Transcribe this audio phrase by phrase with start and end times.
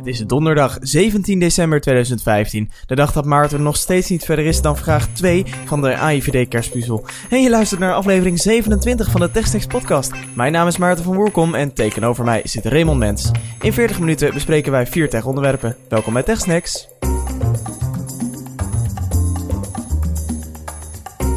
[0.00, 4.62] Het is donderdag 17 december 2015, de dag dat Maarten nog steeds niet verder is
[4.62, 7.04] dan vraag 2 van de AIVD kerstpuzzel.
[7.30, 10.12] En je luistert naar aflevering 27 van de TechSnacks podcast.
[10.34, 13.30] Mijn naam is Maarten van Woerkom en tegenover mij zit Raymond Mens.
[13.60, 15.76] In 40 minuten bespreken wij vier tech onderwerpen.
[15.88, 16.88] Welkom bij TechSnacks.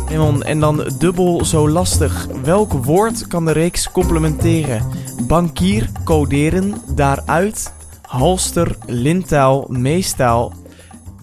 [0.07, 2.27] Raymond, en dan dubbel zo lastig.
[2.43, 4.85] Welk woord kan de reeks complementeren?
[5.27, 7.71] Bankier, coderen, daaruit,
[8.13, 10.53] halster, lintaal, meestaal,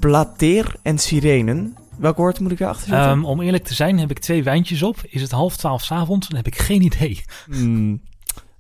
[0.01, 1.77] plateer en sirenen.
[1.98, 3.10] Welk woord moet ik erachter zetten?
[3.10, 4.97] Um, om eerlijk te zijn heb ik twee wijntjes op.
[5.02, 6.28] Is het half twaalf s'avonds?
[6.28, 7.24] Dan heb ik geen idee.
[7.47, 8.00] Hmm.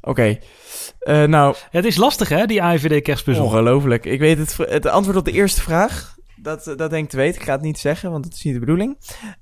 [0.00, 0.38] Oké.
[1.00, 1.54] Uh, nou...
[1.70, 3.44] Het is lastig hè, die AIVD kerstpuzzel.
[3.44, 4.04] Ongelooflijk.
[4.04, 6.16] Ik weet het, het antwoord op de eerste vraag.
[6.42, 7.40] Dat, eh, dat denk ik te weten.
[7.40, 8.96] Ik ga het niet zeggen, want dat is niet de bedoeling.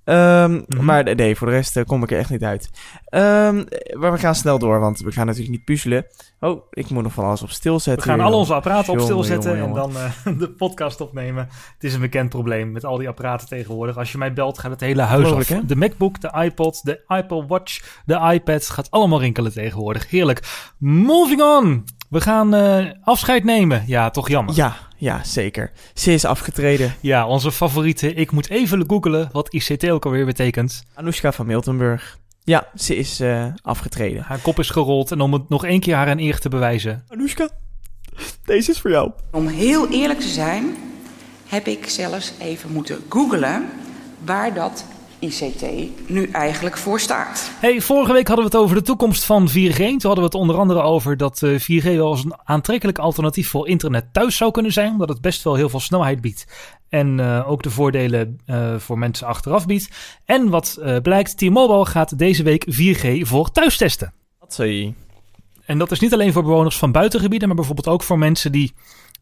[0.05, 0.85] Um, mm -hmm.
[0.85, 2.71] Maar nee, voor de rest uh, kom ik er echt niet uit.
[3.11, 3.65] Um,
[3.99, 6.07] maar we gaan snel door, want we gaan natuurlijk niet puzzelen.
[6.41, 8.07] Oh, ik moet nog van alles op stil zetten.
[8.07, 9.97] We gaan al onze apparaten op stil zetten jongen, jongen.
[9.97, 11.49] en dan uh, de podcast opnemen.
[11.75, 13.97] Het is een bekend probleem met al die apparaten tegenwoordig.
[13.97, 15.49] Als je mij belt, gaat het hele huis af.
[15.49, 15.67] Hè?
[15.67, 18.71] De MacBook, de iPod, de Apple Watch, de iPad.
[18.71, 20.11] Gaat allemaal rinkelen tegenwoordig.
[20.11, 20.73] Heerlijk.
[20.79, 21.85] Moving on!
[22.09, 23.85] We gaan uh, afscheid nemen.
[23.87, 24.55] Ja, toch jammer.
[24.55, 25.71] Ja, ja, zeker.
[25.95, 26.95] Ze is afgetreden.
[27.01, 28.15] Ja, onze favoriete.
[28.15, 30.83] Ik moet even googelen wat ICT ook alweer betekent.
[30.95, 32.19] Anoushka van Miltenburg.
[32.45, 34.23] Ja, ze is uh, afgetreden.
[34.23, 37.05] Haar kop is gerold en om het nog één keer haar een eer te bewijzen.
[37.09, 37.49] Anoushka,
[38.45, 39.11] deze is voor jou.
[39.31, 40.77] Om heel eerlijk te zijn,
[41.47, 43.69] heb ik zelfs even moeten googlen
[44.25, 44.85] waar dat
[45.19, 45.65] ICT
[46.07, 47.51] nu eigenlijk voor staat.
[47.61, 49.77] Hey, vorige week hadden we het over de toekomst van 4G.
[49.77, 53.69] Toen hadden we het onder andere over dat 4G wel eens een aantrekkelijk alternatief voor
[53.69, 56.47] internet thuis zou kunnen zijn, omdat het best wel heel veel snelheid biedt.
[56.89, 59.89] En uh, ook de voordelen uh, voor mensen achteraf biedt.
[60.25, 64.13] En wat uh, blijkt, T-Mobile gaat deze week 4G voor thuis testen.
[64.39, 64.93] Wat zei je?
[65.65, 68.73] En dat is niet alleen voor bewoners van buitengebieden, maar bijvoorbeeld ook voor mensen die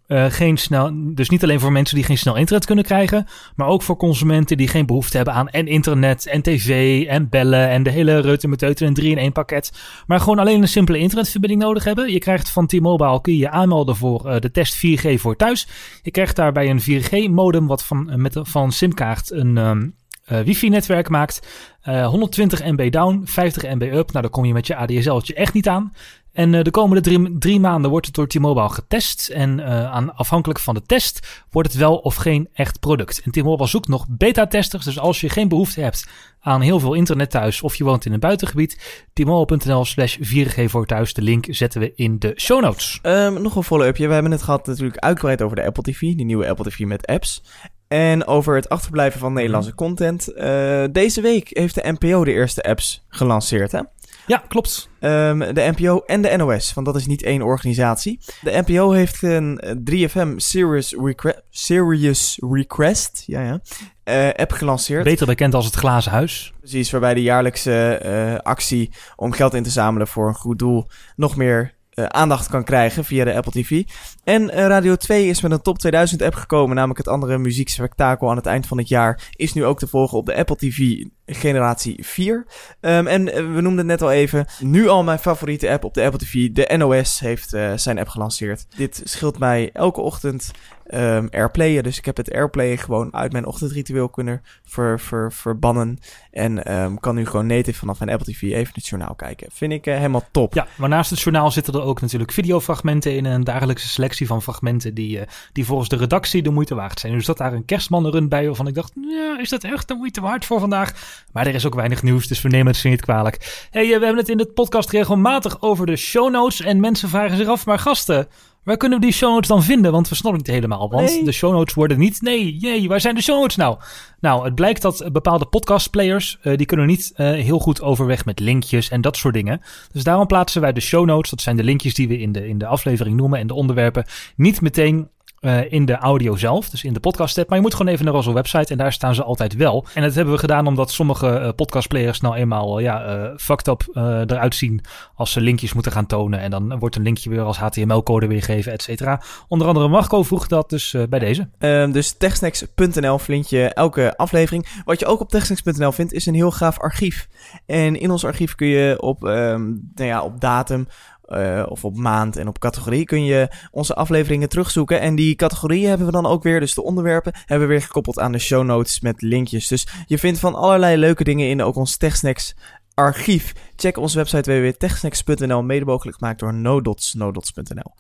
[0.08, 3.26] uh, geen snel, dus niet alleen voor mensen die geen snel internet kunnen krijgen,
[3.56, 7.68] maar ook voor consumenten die geen behoefte hebben aan en internet en tv en bellen
[7.68, 9.72] en de hele reutemeteuten en 3 in 1 pakket,
[10.06, 12.12] maar gewoon alleen een simpele internetverbinding nodig hebben.
[12.12, 15.68] Je krijgt van T-Mobile kun je je aanmelden voor uh, de test 4G voor thuis.
[16.02, 19.94] Je krijgt daarbij een 4G modem wat van, uh, met, van simkaart een um,
[20.32, 21.46] uh, wifi-netwerk maakt.
[21.88, 24.12] Uh, 120 MB down, 50 MB up.
[24.12, 25.92] Nou, daar kom je met je ADSL'tje echt niet aan.
[26.36, 29.28] En uh, de komende drie, drie, maanden wordt het door T-Mobile getest.
[29.28, 33.20] En uh, aan, afhankelijk van de test wordt het wel of geen echt product.
[33.24, 34.84] En T-Mobile zoekt nog beta-testers.
[34.84, 36.08] Dus als je geen behoefte hebt
[36.40, 40.86] aan heel veel internet thuis of je woont in een buitengebied, t-mobile.nl slash 4G voor
[40.86, 41.14] thuis.
[41.14, 42.98] De link zetten we in de show notes.
[43.02, 44.06] Um, nog een follow-upje.
[44.06, 47.06] We hebben het gehad natuurlijk uitgebreid over de Apple TV, die nieuwe Apple TV met
[47.06, 47.42] apps.
[47.88, 50.32] En over het achterblijven van Nederlandse content.
[50.36, 53.80] Uh, deze week heeft de NPO de eerste apps gelanceerd, hè?
[54.26, 54.88] Ja, klopt.
[55.00, 58.20] Um, de NPO en de NOS, want dat is niet één organisatie.
[58.42, 59.60] De NPO heeft een
[59.90, 63.60] 3FM Serious, Requ Serious Request ja, ja,
[64.04, 65.04] uh, app gelanceerd.
[65.04, 66.52] Beter bekend als het Glazen Huis.
[66.58, 70.86] Precies, waarbij de jaarlijkse uh, actie om geld in te zamelen voor een goed doel
[71.16, 73.82] nog meer uh, aandacht kan krijgen via de Apple TV.
[74.24, 78.30] En uh, Radio 2 is met een top 2000 app gekomen, namelijk het andere muziekspectakel
[78.30, 79.30] aan het eind van het jaar.
[79.36, 82.46] Is nu ook te volgen op de Apple TV generatie 4.
[82.80, 85.94] Um, en uh, we noemden het net al even, nu al mijn favoriete app op
[85.94, 86.50] de Apple TV.
[86.50, 88.66] De NOS heeft uh, zijn app gelanceerd.
[88.76, 90.50] Dit scheelt mij elke ochtend
[90.90, 91.82] um, airplayen.
[91.82, 95.98] Dus ik heb het airplayen gewoon uit mijn ochtendritueel kunnen ver, ver, verbannen.
[96.30, 99.48] En um, kan nu gewoon native vanaf mijn Apple TV even het journaal kijken.
[99.52, 100.54] Vind ik uh, helemaal top.
[100.54, 103.24] Ja, maar naast het journaal zitten er ook natuurlijk videofragmenten in.
[103.24, 105.20] Een dagelijkse selectie van fragmenten die,
[105.52, 107.12] die volgens de redactie de moeite waard zijn.
[107.12, 108.92] Dus dat daar een kerstmannenrun bij waarvan ik dacht,
[109.38, 111.15] is dat echt de moeite waard voor vandaag?
[111.32, 113.66] Maar er is ook weinig nieuws, dus we nemen het ze niet kwalijk.
[113.70, 116.60] Hey, uh, we hebben het in de podcast regelmatig over de show notes.
[116.60, 118.28] En mensen vragen zich af, maar gasten,
[118.66, 119.92] Waar kunnen we die show notes dan vinden?
[119.92, 120.90] Want we snappen het niet helemaal.
[120.90, 121.24] Want nee.
[121.24, 122.22] de show notes worden niet...
[122.22, 123.78] Nee, jee, waar zijn de show notes nou?
[124.20, 126.38] Nou, het blijkt dat bepaalde podcastplayers...
[126.42, 129.60] Uh, die kunnen niet uh, heel goed overweg met linkjes en dat soort dingen.
[129.92, 131.30] Dus daarom plaatsen wij de show notes...
[131.30, 133.38] dat zijn de linkjes die we in de, in de aflevering noemen...
[133.38, 134.06] en de onderwerpen
[134.36, 135.08] niet meteen
[135.40, 137.48] uh, in de audio zelf, dus in de podcast app.
[137.48, 139.84] Maar je moet gewoon even naar onze website en daar staan ze altijd wel.
[139.94, 143.82] En dat hebben we gedaan omdat sommige uh, podcastplayers nou eenmaal ja, uh, fucked up
[144.30, 144.80] eruit zien
[145.14, 146.40] als ze linkjes moeten gaan tonen.
[146.40, 149.22] En dan wordt een linkje weer als HTML-code weergegeven, et cetera.
[149.48, 151.48] Onder andere Marco vroeg dat dus bij deze.
[151.58, 154.66] Um, dus techsnacks.nl vind je elke aflevering.
[154.84, 157.28] Wat je ook op techsnacks.nl vindt is een heel gaaf archief.
[157.66, 160.86] En in ons archief kun je op, um, nou ja, op datum
[161.28, 165.00] uh, of op maand en op categorie kun je onze afleveringen terugzoeken.
[165.00, 168.18] En die categorieën hebben we dan ook weer, dus de onderwerpen, hebben we weer gekoppeld
[168.18, 169.68] aan de show notes met linkjes.
[169.68, 172.54] Dus je vindt van allerlei leuke dingen in ook ons TechSnacks
[172.96, 173.54] archief.
[173.76, 177.94] Check onze website www.techsnacks.nl, mede mogelijk gemaakt door nodots, nodots.nl.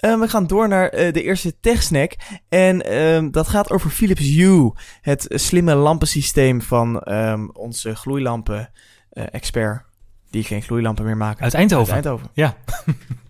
[0.00, 2.16] Uh, we gaan door naar uh, de eerste TechSnack.
[2.48, 9.91] En uh, dat gaat over Philips Hue, het slimme lampensysteem van um, onze gloeilampen-expert.
[10.32, 11.42] Die geen gloeilampen meer maken.
[11.42, 11.94] Uit Eindhoven.
[11.94, 12.30] Uit Eindhoven.
[12.34, 12.56] Ja.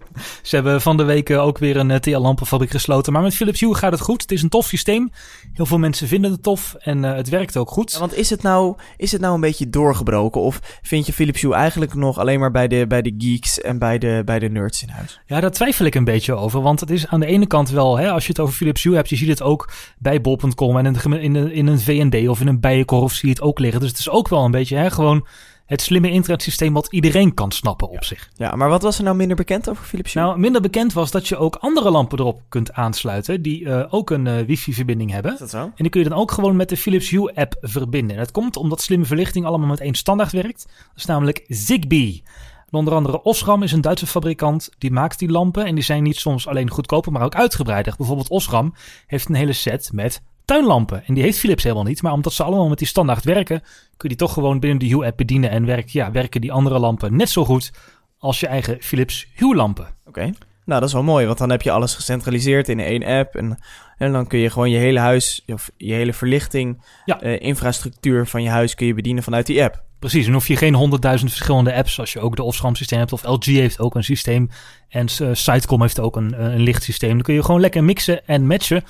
[0.43, 3.12] Ze hebben van de week ook weer een TL-lampenfabriek gesloten.
[3.12, 4.22] Maar met Philips Hue gaat het goed.
[4.22, 5.10] Het is een tof systeem.
[5.52, 7.93] Heel veel mensen vinden het tof en uh, het werkt ook goed.
[7.93, 10.40] Ja, want is het, nou, is het nou een beetje doorgebroken?
[10.40, 13.78] Of vind je Philips Hue eigenlijk nog alleen maar bij de, bij de geeks en
[13.78, 15.20] bij de, bij de nerds in huis?
[15.26, 16.62] Ja, daar twijfel ik een beetje over.
[16.62, 18.94] Want het is aan de ene kant wel, hè, als je het over Philips Hue
[18.94, 22.60] hebt, je ziet het ook bij bol.com en in, in een VND of in een
[22.60, 23.81] bijenkorf zie je het ook liggen.
[23.81, 25.26] Dus het is ook wel een beetje hè, gewoon
[25.73, 28.31] het slimme internetsysteem wat iedereen kan snappen op zich.
[28.37, 30.23] Ja, maar wat was er nou minder bekend over Philips Hue?
[30.23, 34.11] Nou, minder bekend was dat je ook andere lampen erop kunt aansluiten die uh, ook
[34.11, 35.33] een uh, wifi-verbinding hebben.
[35.33, 35.59] Is dat zo?
[35.59, 38.17] En die kun je dan ook gewoon met de Philips Hue-app verbinden.
[38.17, 40.67] En dat komt omdat slimme verlichting allemaal met één standaard werkt.
[40.67, 42.23] Dat is namelijk Zigbee.
[42.71, 44.71] Onder andere Osram is een Duitse fabrikant.
[44.79, 47.95] Die maakt die lampen en die zijn niet soms alleen goedkoper, maar ook uitgebreider.
[47.97, 48.75] Bijvoorbeeld Osram
[49.07, 51.04] heeft een hele set met tuinlampen.
[51.06, 52.02] En die heeft Philips helemaal niet.
[52.02, 54.87] Maar omdat ze allemaal met die standaard werken, kun je die toch gewoon binnen de
[54.87, 55.50] Hue-app bedienen.
[55.50, 57.72] En werk, ja, werken die andere lampen net zo goed
[58.19, 59.87] als je eigen Philips Hue-lampen.
[60.06, 60.20] Oké.
[60.64, 63.34] Nou, dat is wel mooi, want dan heb je alles gecentraliseerd in één app.
[63.34, 63.58] En,
[63.99, 67.22] en dan kun je gewoon je hele huis, of je hele verlichting, ja.
[67.22, 69.82] uh, infrastructuur van je huis kun je bedienen vanuit die app.
[69.99, 73.12] Precies, en hoef je geen honderdduizend verschillende apps, als je ook de Osram systeem hebt,
[73.12, 74.50] of LG heeft ook een systeem,
[74.88, 77.12] en uh, Sitecom heeft ook een, een lichtsysteem.
[77.12, 78.84] Dan kun je gewoon lekker mixen en matchen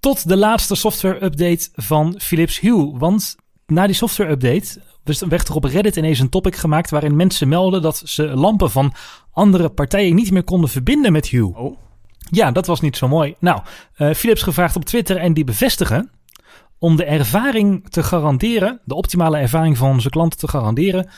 [0.00, 2.98] tot de laatste software-update van Philips Hue.
[2.98, 3.36] Want
[3.66, 4.80] na die software-update
[5.28, 8.92] werd er op Reddit ineens een topic gemaakt waarin mensen melden dat ze lampen van
[9.32, 11.56] andere partijen niet meer konden verbinden met Hue.
[11.56, 11.78] Oh.
[12.30, 13.34] Ja, dat was niet zo mooi.
[13.40, 13.60] Nou,
[13.96, 16.10] uh, Philips gevraagd op Twitter en die bevestigen.
[16.78, 21.08] Om de ervaring te garanderen, de optimale ervaring van onze klanten te garanderen,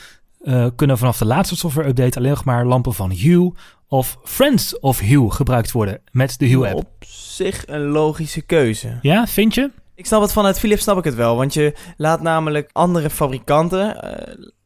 [0.42, 3.52] uh, kunnen vanaf de laatste software-update alleen nog maar lampen van Hue
[3.90, 6.74] of Friends of Hue gebruikt worden met de Hue-app.
[6.74, 8.98] Op zich een logische keuze.
[9.02, 9.70] Ja, vind je?
[9.94, 11.36] Ik snap het vanuit Philips, snap ik het wel.
[11.36, 14.04] Want je laat namelijk andere fabrikanten,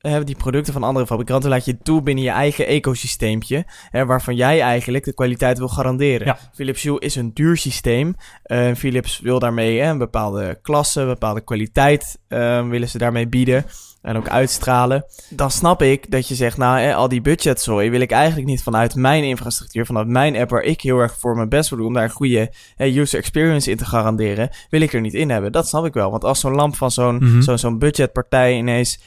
[0.01, 3.65] uh, die producten van andere fabrikanten, laat je toe binnen je eigen ecosysteempje.
[3.91, 6.27] Hè, waarvan jij eigenlijk de kwaliteit wil garanderen.
[6.27, 6.39] Ja.
[6.55, 8.15] Philips Hue is een duur systeem.
[8.47, 13.29] Uh, Philips wil daarmee hè, een bepaalde klasse, een bepaalde kwaliteit uh, willen ze daarmee
[13.29, 13.65] bieden
[14.05, 15.05] en ook uitstralen.
[15.29, 18.95] Dan snap ik dat je zegt, nou, al die budgetzooi wil ik eigenlijk niet vanuit
[18.95, 21.95] mijn infrastructuur, vanuit mijn app waar ik heel erg voor mijn best wil doen om
[21.95, 25.53] daar een goede user experience in te garanderen, wil ik er niet in hebben.
[25.53, 27.59] Dat snap ik wel, want als zo'n lamp van zo'n mm -hmm.
[27.59, 29.01] zo'n budgetpartij ineens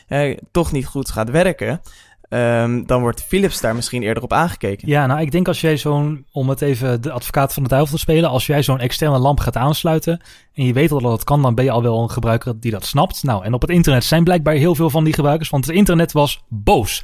[0.52, 1.82] toch niet goed gaat werken,
[2.30, 4.88] Um, dan wordt Philips daar misschien eerder op aangekeken.
[4.88, 7.96] Ja, nou, ik denk als jij zo'n, om het even de advocaat van de duivel
[7.96, 10.22] te spelen, als jij zo'n externe lamp gaat aansluiten
[10.54, 12.72] en je weet al dat het kan, dan ben je al wel een gebruiker die
[12.72, 13.24] dat snapt.
[13.24, 16.12] Nou, en op het internet zijn blijkbaar heel veel van die gebruikers, want het internet
[16.12, 17.04] was boos.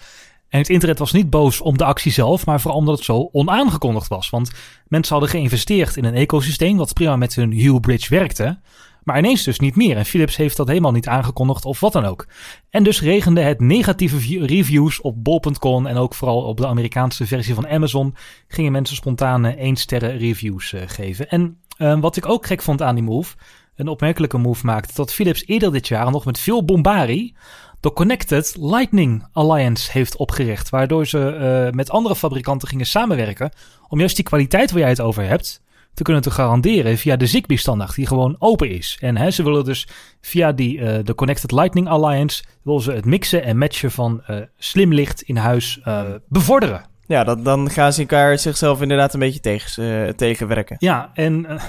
[0.49, 3.29] En het internet was niet boos om de actie zelf, maar vooral omdat het zo
[3.31, 4.29] onaangekondigd was.
[4.29, 4.51] Want
[4.87, 8.59] mensen hadden geïnvesteerd in een ecosysteem dat prima met hun Hue Bridge werkte.
[9.03, 9.97] Maar ineens dus niet meer.
[9.97, 12.27] En Philips heeft dat helemaal niet aangekondigd of wat dan ook.
[12.69, 17.53] En dus regende het negatieve reviews op bol.com en ook vooral op de Amerikaanse versie
[17.53, 18.15] van Amazon
[18.47, 21.29] gingen mensen spontane 1 sterren reviews uh, geven.
[21.29, 23.35] En uh, wat ik ook gek vond aan die move,
[23.75, 27.35] een opmerkelijke move maakte, dat Philips eerder dit jaar nog met veel bombarie
[27.79, 30.69] de Connected Lightning Alliance heeft opgericht.
[30.69, 33.51] Waardoor ze met andere fabrikanten gingen samenwerken
[33.87, 35.61] om juist die kwaliteit waar jij het over hebt
[35.93, 38.97] te kunnen te garanderen via de Zigbee-standaard die gewoon open is.
[39.01, 39.87] En hè, ze willen dus
[40.21, 44.37] via die, uh, de Connected Lightning Alliance willen ze het mixen en matchen van uh,
[44.57, 46.85] slim licht in huis uh, bevorderen.
[47.05, 50.75] Ja, dat, dan gaan ze elkaar zichzelf inderdaad een beetje tegen, tegenwerken.
[50.79, 51.59] Ja, en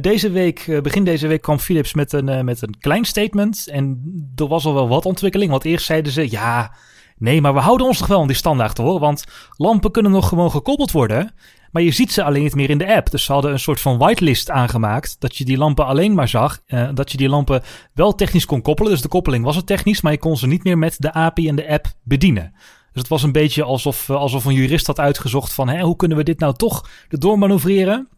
[0.00, 3.68] deze week, begin deze week kwam Philips met een, met een klein statement.
[3.68, 4.02] En
[4.36, 5.50] er was al wel wat ontwikkeling.
[5.50, 6.72] Want eerst zeiden ze, ja,
[7.20, 9.00] nee, maar we houden ons toch wel aan die standaard hoor.
[9.00, 9.24] Want
[9.56, 11.34] lampen kunnen nog gewoon gekoppeld worden.
[11.70, 13.10] Maar je ziet ze alleen niet meer in de app.
[13.10, 15.16] Dus ze hadden een soort van whitelist aangemaakt.
[15.18, 16.60] Dat je die lampen alleen maar zag.
[16.66, 17.62] Uh, dat je die lampen
[17.94, 18.90] wel technisch kon koppelen.
[18.92, 20.00] Dus de koppeling was het technisch.
[20.00, 22.52] Maar je kon ze niet meer met de API en de app bedienen.
[22.92, 25.68] Dus het was een beetje alsof, alsof een jurist had uitgezocht van...
[25.68, 28.08] Hè, hoe kunnen we dit nou toch erdoor manoeuvreren?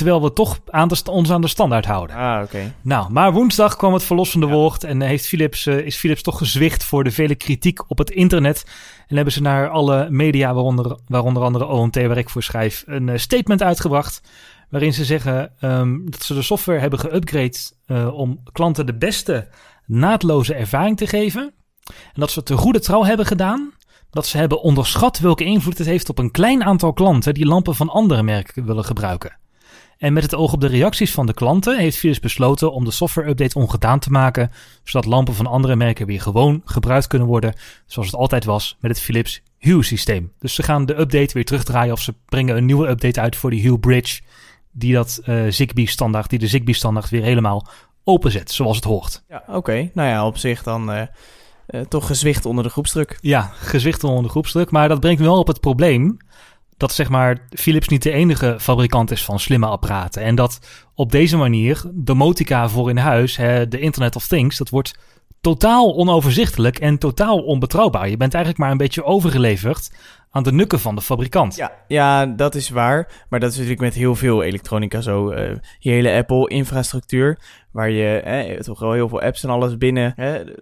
[0.00, 2.16] Terwijl we toch aan de, ons aan de standaard houden.
[2.16, 2.44] Ah, oké.
[2.44, 2.72] Okay.
[2.82, 4.52] Nou, maar woensdag kwam het verlossende ja.
[4.52, 4.84] woord.
[4.84, 8.64] En heeft Philips, uh, is Philips toch gezwicht voor de vele kritiek op het internet.
[9.06, 13.08] En hebben ze naar alle media, waaronder, waaronder andere ONT, waar ik voor schrijf, een
[13.08, 14.22] uh, statement uitgebracht.
[14.70, 19.48] Waarin ze zeggen um, dat ze de software hebben geüpgrade uh, om klanten de beste
[19.86, 21.52] naadloze ervaring te geven.
[21.86, 23.72] En dat ze het te goede trouw hebben gedaan.
[24.10, 27.74] Dat ze hebben onderschat welke invloed het heeft op een klein aantal klanten die lampen
[27.74, 29.38] van andere merken willen gebruiken.
[30.00, 32.90] En met het oog op de reacties van de klanten heeft Philips besloten om de
[32.90, 34.50] software-update ongedaan te maken,
[34.84, 37.54] zodat lampen van andere merken weer gewoon gebruikt kunnen worden,
[37.86, 40.32] zoals het altijd was met het Philips Hue-systeem.
[40.38, 43.50] Dus ze gaan de update weer terugdraaien of ze brengen een nieuwe update uit voor
[43.50, 44.20] die Hue Bridge,
[44.72, 47.66] die dat uh, Zigbee-standaard, die de Zigbee-standaard weer helemaal
[48.04, 49.24] openzet, zoals het hoort.
[49.28, 49.90] Ja, oké.
[49.94, 51.02] Nou ja, op zich dan uh,
[51.68, 53.18] uh, toch gezwicht onder de groepsdruk.
[53.20, 56.18] Ja, gezwicht onder de groepsdruk, maar dat brengt me wel op het probleem
[56.80, 60.22] dat zeg maar Philips niet de enige fabrikant is van slimme apparaten.
[60.22, 60.58] En dat
[60.94, 63.36] op deze manier domotica voor in huis,
[63.68, 64.98] de Internet of Things, dat wordt
[65.40, 68.08] totaal onoverzichtelijk en totaal onbetrouwbaar.
[68.08, 69.90] Je bent eigenlijk maar een beetje overgeleverd
[70.30, 71.56] aan de nukken van de fabrikant.
[71.56, 73.24] Ja, ja, dat is waar.
[73.28, 75.32] Maar dat is natuurlijk met heel veel elektronica zo.
[75.32, 77.38] Uh, je hele Apple-infrastructuur,
[77.70, 80.14] waar je eh, toch wel heel veel apps en alles binnen,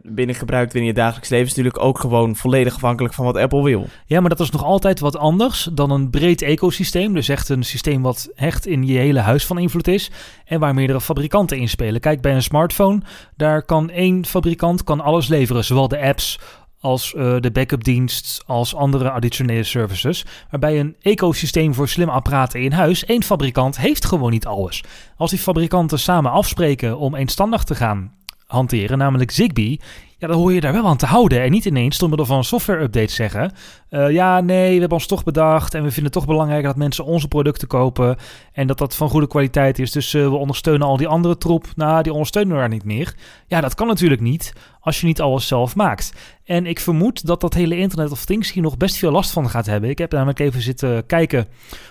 [0.03, 3.63] binnen gebruikt in je dagelijks leven, is natuurlijk ook gewoon volledig afhankelijk van wat Apple
[3.63, 3.87] wil.
[4.07, 7.15] Ja, maar dat is nog altijd wat anders dan een breed ecosysteem.
[7.15, 10.11] Dus echt een systeem wat hecht in je hele huis van invloed is
[10.45, 12.01] en waar meerdere fabrikanten inspelen.
[12.01, 13.01] Kijk, bij een smartphone,
[13.37, 16.39] daar kan één fabrikant kan alles leveren, zowel de apps
[16.81, 20.25] als uh, de backupdienst, als andere additionele services.
[20.51, 24.85] Waarbij een ecosysteem voor slim apparaten in huis, één fabrikant heeft gewoon niet alles.
[25.17, 28.13] Als die fabrikanten samen afspreken om één standaard te gaan
[28.47, 29.81] hanteren, namelijk Zigbee,
[30.19, 31.43] ja, dan hoor je daar wel aan te houden.
[31.43, 33.53] En niet ineens door middel van een software-update zeggen:
[33.91, 35.75] uh, Ja, nee, we hebben ons toch bedacht.
[35.75, 38.17] En we vinden het toch belangrijk dat mensen onze producten kopen.
[38.53, 39.93] En dat dat van goede kwaliteit is.
[39.93, 41.67] Dus uh, we ondersteunen al die andere troep.
[41.77, 43.15] Nou, die ondersteunen we daar niet meer.
[43.47, 46.13] Ja, dat kan natuurlijk niet als je niet alles zelf maakt.
[46.45, 49.51] En ik vermoed dat dat hele Internet of Things hier nog best veel last van
[49.51, 49.91] gaat hebben.
[49.91, 51.47] Ik heb namelijk even zitten kijken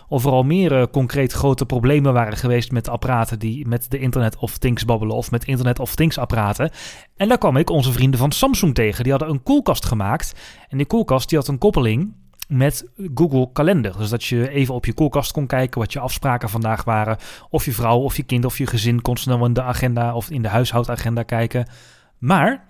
[0.08, 4.00] of er al meer uh, concreet grote problemen waren geweest met apparaten die met de
[4.00, 6.72] Internet of Things babbelen of met Internet of Things apparaten.
[7.16, 9.04] En daar kwam ik onze vrienden van Samsung tegen.
[9.04, 10.34] Die hadden een koelkast gemaakt.
[10.68, 12.14] En die koelkast die had een koppeling
[12.48, 13.98] met Google Kalender.
[13.98, 17.18] Dus dat je even op je koelkast kon kijken wat je afspraken vandaag waren.
[17.50, 20.30] Of je vrouw of je kind of je gezin kon snel in de agenda of
[20.30, 21.68] in de huishoudagenda kijken.
[22.18, 22.66] Maar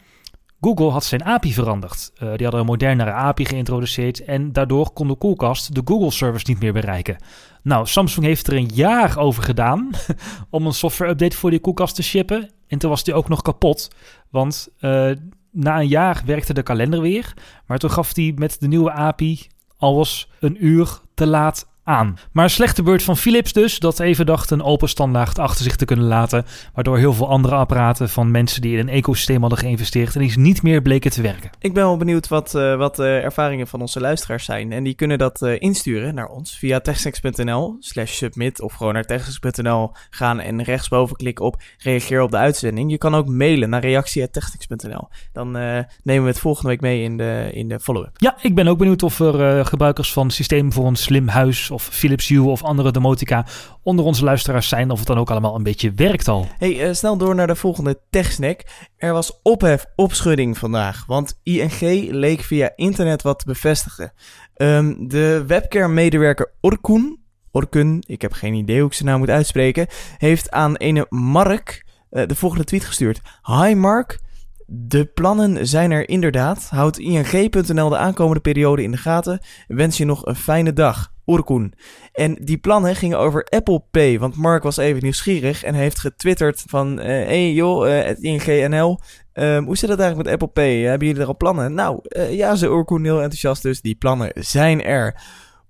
[0.61, 2.11] Google had zijn API veranderd.
[2.13, 6.59] Uh, die hadden een modernere API geïntroduceerd en daardoor kon de koelkast de Google-service niet
[6.59, 7.17] meer bereiken.
[7.63, 9.89] Nou, Samsung heeft er een jaar over gedaan
[10.49, 12.49] om een software-update voor die koelkast te shippen.
[12.67, 13.91] En toen was die ook nog kapot,
[14.29, 15.11] want uh,
[15.51, 17.33] na een jaar werkte de kalender weer.
[17.65, 22.17] Maar toen gaf hij met de nieuwe API alles een uur te laat aan.
[22.31, 25.75] Maar een slechte beurt van Philips dus, dat even dacht een open standaard achter zich
[25.75, 29.59] te kunnen laten, waardoor heel veel andere apparaten van mensen die in een ecosysteem hadden
[29.59, 31.49] geïnvesteerd en die niet meer bleken te werken.
[31.59, 34.93] Ik ben wel benieuwd wat, uh, wat de ervaringen van onze luisteraars zijn en die
[34.93, 40.39] kunnen dat uh, insturen naar ons via techsex.nl slash submit of gewoon naar techsex.nl gaan
[40.39, 42.91] en rechtsboven klikken op reageer op de uitzending.
[42.91, 45.07] Je kan ook mailen naar reactie.techsex.nl.
[45.33, 48.15] Dan uh, nemen we het volgende week mee in de, in de follow-up.
[48.17, 51.89] Ja, ik ben ook benieuwd of er gebruikers van systeem voor een slim huis of
[51.91, 53.45] Philips Hue of andere domotica
[53.83, 54.91] onder onze luisteraars zijn.
[54.91, 56.47] Of het dan ook allemaal een beetje werkt al.
[56.57, 58.63] Hey, uh, snel door naar de volgende techsnack.
[58.97, 61.05] Er was ophef, opschudding vandaag.
[61.05, 64.13] Want ING leek via internet wat te bevestigen.
[64.55, 67.19] Um, de webcare-medewerker Orkun,
[67.51, 71.85] Orkun, ik heb geen idee hoe ik ze nou moet uitspreken, heeft aan ene Mark
[72.11, 73.21] uh, de volgende tweet gestuurd.
[73.41, 74.19] Hi Mark,
[74.65, 76.67] de plannen zijn er inderdaad.
[76.69, 79.39] Houd ing.nl de aankomende periode in de gaten.
[79.67, 81.15] Wens je nog een fijne dag.
[81.27, 81.73] Orkoen.
[82.11, 84.19] En die plannen gingen over Apple Pay.
[84.19, 86.99] Want Mark was even nieuwsgierig en heeft getwitterd van...
[86.99, 88.99] Uh, hey joh, uh, het INGNL.
[89.33, 90.81] Um, hoe zit het eigenlijk met Apple Pay?
[90.81, 91.73] Hebben jullie er al plannen?
[91.73, 93.61] Nou, uh, ja, ze Orkoen heel enthousiast.
[93.61, 95.21] Dus die plannen zijn er.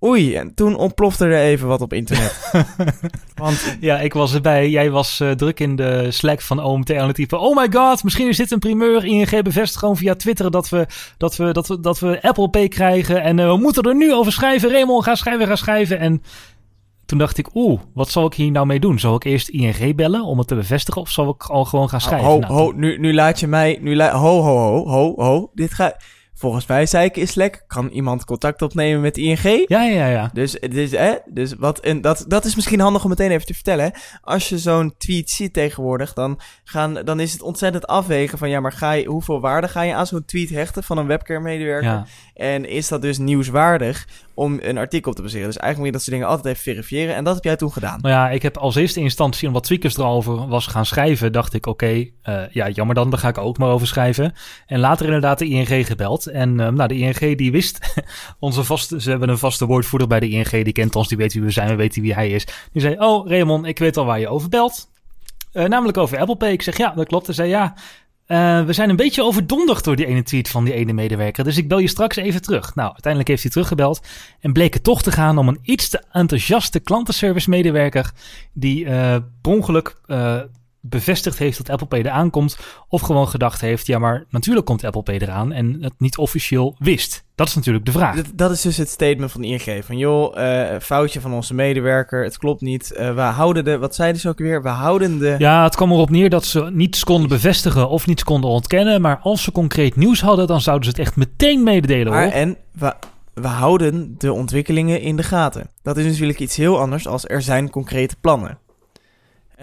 [0.04, 2.52] Oei, en toen ontplofte er even wat op internet.
[3.36, 4.70] Want ja, ik was erbij.
[4.70, 7.40] Jij was uh, druk in de Slack van OMT aan het typen.
[7.40, 9.06] Oh my god, misschien is dit een primeur.
[9.06, 10.88] ING bevestigt gewoon via Twitter dat we,
[11.18, 13.22] dat we, dat we, dat we Apple Pay krijgen.
[13.22, 14.72] En uh, we moeten er nu over schrijven.
[14.72, 16.00] Raymond, ga schrijven, ga schrijven.
[16.00, 16.22] En
[17.06, 19.00] toen dacht ik, oeh, wat zal ik hier nou mee doen?
[19.00, 21.02] Zal ik eerst ING bellen om het te bevestigen?
[21.02, 22.28] Of zal ik al gewoon gaan schrijven?
[22.28, 23.78] Ho, nou, ho, nu, nu laat je mij...
[23.82, 25.52] Nu la ho, ho, ho, ho, ho.
[25.54, 25.96] Dit gaat...
[26.40, 29.64] Volgens mij zei ik in Slack, kan iemand contact opnemen met ING?
[29.68, 30.30] Ja, ja, ja.
[30.34, 33.54] Dus, dus, hè, dus wat, en dat, dat is misschien handig om meteen even te
[33.54, 33.86] vertellen.
[33.86, 33.92] Hè?
[34.22, 38.60] Als je zo'n tweet ziet tegenwoordig, dan, gaan, dan is het ontzettend afwegen van, ja,
[38.60, 41.90] maar ga je, hoeveel waarde ga je aan zo'n tweet hechten van een webcare-medewerker?
[41.90, 42.06] Ja.
[42.34, 45.48] En is dat dus nieuwswaardig om een artikel te baseren?
[45.48, 47.16] Dus eigenlijk moet je dat soort dingen altijd even verifiëren.
[47.16, 48.00] En dat heb jij toen gedaan.
[48.02, 51.66] Nou ja, ik heb als eerste instantie, omdat Tweakers erover was gaan schrijven, dacht ik,
[51.66, 54.34] oké, uh, ja, jammer dan, daar ga ik ook maar over schrijven.
[54.66, 56.26] En later inderdaad de ING gebeld.
[56.26, 58.04] En uh, nou, de ING die wist,
[58.40, 61.34] onze vaste, ze hebben een vaste woordvoerder bij de ING, die kent ons, die weet
[61.34, 62.48] wie we zijn, we weten wie hij is.
[62.72, 64.90] Die zei, oh Raymond, ik weet al waar je over belt.
[65.54, 66.52] Uh, namelijk over Apple Pay.
[66.52, 67.26] Ik zeg, ja, dat klopt.
[67.26, 67.76] Hij zei, ja,
[68.28, 71.44] Eh, we zijn een beetje overdonderd door die ene tweet van die ene medewerker.
[71.44, 72.76] Dus ik bel je straks even terug.
[72.76, 74.02] Nou, uiteindelijk heeft hij teruggebeld.
[74.40, 78.12] En bleek het toch te gaan om een iets te enthousiaste klantenservice medewerker.
[78.54, 80.40] Die uh, per ongeluk uh,
[80.90, 82.58] bevestigd heeft dat Apple Pay eraan komt.
[82.90, 85.52] Of gewoon gedacht heeft, ja maar natuurlijk komt Apple Pay eraan.
[85.52, 87.26] En het niet officieel wist.
[87.36, 88.16] Dat is natuurlijk de vraag.
[88.16, 89.86] Dat, dat is dus het statement van ING.
[89.86, 92.24] Van joh, uh, foutje van onze medewerker.
[92.24, 92.94] Het klopt niet.
[93.00, 94.62] Uh, we houden de, wat zeiden ze ook weer?
[94.62, 95.36] We houden de...
[95.38, 99.02] Ja, het kwam erop neer dat ze niets konden bevestigen of niets konden ontkennen.
[99.02, 102.32] Maar als ze concreet nieuws hadden, dan zouden ze het echt meteen mededelen maar, hoor.
[102.32, 102.94] En we,
[103.34, 105.70] we houden de ontwikkelingen in de gaten.
[105.82, 108.58] Dat is natuurlijk iets heel anders als er zijn concrete plannen.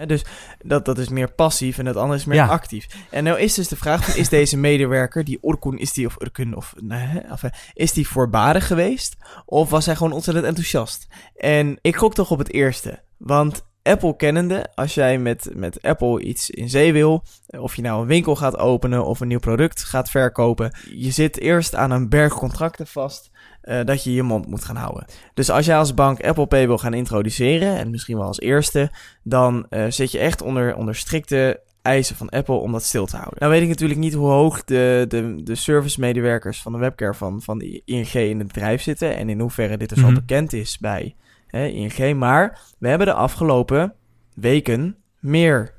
[0.05, 0.25] Dus
[0.61, 2.47] dat, dat is meer passief en het andere is meer ja.
[2.47, 2.87] actief.
[3.09, 6.55] En nou is dus de vraag: is deze medewerker, die Orkun, is die of Urkun,
[6.55, 9.15] of, nee, of is die voorbarig geweest?
[9.45, 11.07] Of was hij gewoon ontzettend enthousiast?
[11.35, 13.03] En ik gok toch op het eerste.
[13.17, 18.01] Want Apple kennende, als jij met, met Apple iets in zee wil, of je nou
[18.01, 22.09] een winkel gaat openen of een nieuw product gaat verkopen, je zit eerst aan een
[22.09, 23.31] berg contracten vast.
[23.65, 25.05] Uh, dat je je mond moet gaan houden.
[25.33, 28.91] Dus als jij als bank Apple Pay wil gaan introduceren, en misschien wel als eerste,
[29.23, 33.15] dan uh, zit je echt onder, onder strikte eisen van Apple om dat stil te
[33.15, 33.39] houden.
[33.39, 37.13] Nou weet ik natuurlijk niet hoe hoog de, de, de service medewerkers van de webcare
[37.13, 40.13] van, van de ING in het bedrijf zitten en in hoeverre dit dus mm -hmm.
[40.13, 41.15] al bekend is bij
[41.47, 42.17] hè, ING.
[42.17, 43.93] Maar we hebben de afgelopen
[44.33, 45.74] weken meer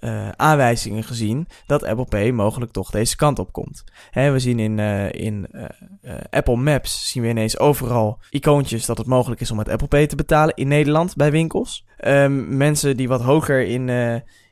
[0.00, 3.84] uh, aanwijzingen gezien dat Apple Pay mogelijk toch deze kant op komt.
[4.10, 8.98] Hè, we zien in, uh, in uh, Apple Maps zien we ineens overal icoontjes dat
[8.98, 11.86] het mogelijk is om met Apple Pay te betalen in Nederland bij winkels.
[12.04, 13.88] Um, mensen die wat hoger in,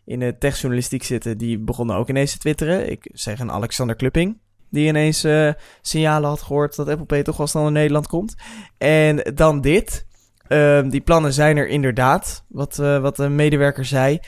[0.04, 2.90] in de techjournalistiek zitten, die begonnen ook ineens te twitteren.
[2.90, 4.38] Ik zeg een Alexander Klupping.
[4.70, 5.26] Die ineens
[5.80, 8.34] signalen had gehoord dat Apple Pay toch wel snel in Nederland komt.
[8.78, 10.06] En dan dit.
[10.48, 14.18] Um, die plannen zijn er inderdaad, wat, wat de medewerker zei.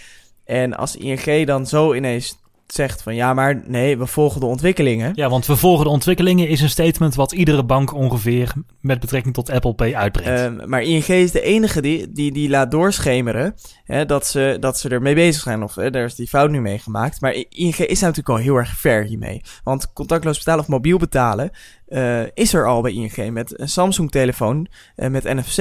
[0.50, 5.12] En als ING dan zo ineens zegt van ja, maar nee, we volgen de ontwikkelingen.
[5.14, 9.34] Ja, want we volgen de ontwikkelingen is een statement wat iedere bank ongeveer met betrekking
[9.34, 10.60] tot Apple Pay uitbrengt.
[10.60, 13.54] Uh, maar ING is de enige die, die, die laat doorschemeren
[13.84, 15.62] hè, dat, ze, dat ze ermee bezig zijn.
[15.62, 17.20] Of hè, daar is die fout nu mee gemaakt.
[17.20, 19.42] Maar ING is natuurlijk al heel erg ver hiermee.
[19.64, 21.50] Want contactloos betalen of mobiel betalen
[21.88, 23.32] uh, is er al bij ING.
[23.32, 24.66] Met een Samsung telefoon
[24.96, 25.58] uh, met NFC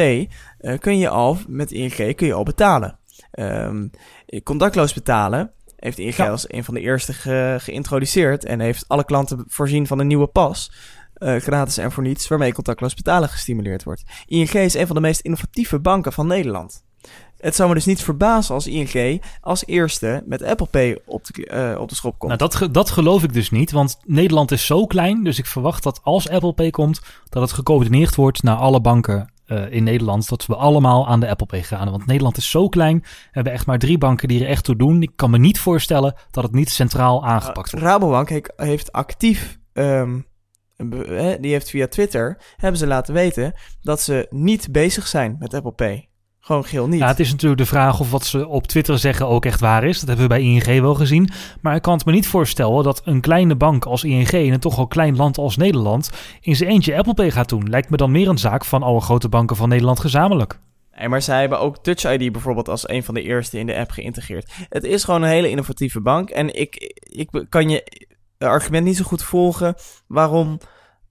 [0.62, 2.98] uh, kun je al, met ING kun je al betalen.
[3.40, 3.92] Um,
[4.44, 6.30] contactloos betalen heeft ING ja.
[6.30, 10.28] als een van de eerste ge geïntroduceerd en heeft alle klanten voorzien van een nieuwe
[10.28, 10.72] pas.
[11.18, 14.04] Uh, gratis en voor niets, waarmee contactloos betalen gestimuleerd wordt.
[14.26, 16.84] ING is een van de meest innovatieve banken van Nederland.
[17.38, 21.72] Het zou me dus niet verbazen als ING als eerste met Apple Pay op de,
[21.74, 22.38] uh, op de schop komt.
[22.38, 25.24] Nou, dat, dat geloof ik dus niet, want Nederland is zo klein.
[25.24, 29.30] Dus ik verwacht dat als Apple Pay komt, dat het gecoördineerd wordt naar alle banken
[29.52, 30.30] uh, in Nederland.
[30.30, 31.92] Dat we allemaal aan de Apple Pay gaan.
[31.92, 33.00] Want Nederland is zo klein.
[33.00, 35.02] We hebben echt maar drie banken die er echt toe doen.
[35.02, 37.86] Ik kan me niet voorstellen dat het niet centraal aangepakt wordt.
[37.86, 39.60] Rabobank heeft actief...
[39.74, 40.28] Um,
[41.40, 45.72] die heeft via Twitter hebben ze laten weten dat ze niet bezig zijn met Apple
[45.72, 46.09] Pay.
[46.40, 47.00] Gewoon geel niet.
[47.00, 49.84] Ja, het is natuurlijk de vraag of wat ze op Twitter zeggen ook echt waar
[49.84, 50.00] is.
[50.00, 51.30] Dat hebben we bij ING wel gezien.
[51.62, 54.60] Maar ik kan het me niet voorstellen dat een kleine bank als ING in een
[54.60, 56.10] toch al klein land als Nederland
[56.42, 57.70] in zijn eentje Apple Pay gaat doen.
[57.70, 60.60] Lijkt me dan meer een zaak van alle grote banken van Nederland gezamenlijk.
[60.98, 63.76] Nee, maar zij hebben ook Touch ID bijvoorbeeld als een van de eerste in de
[63.76, 64.52] app geïntegreerd.
[64.70, 66.30] Het is gewoon een hele innovatieve bank.
[66.30, 69.76] En ik, ik kan je argument niet zo goed volgen
[70.08, 70.60] waarom,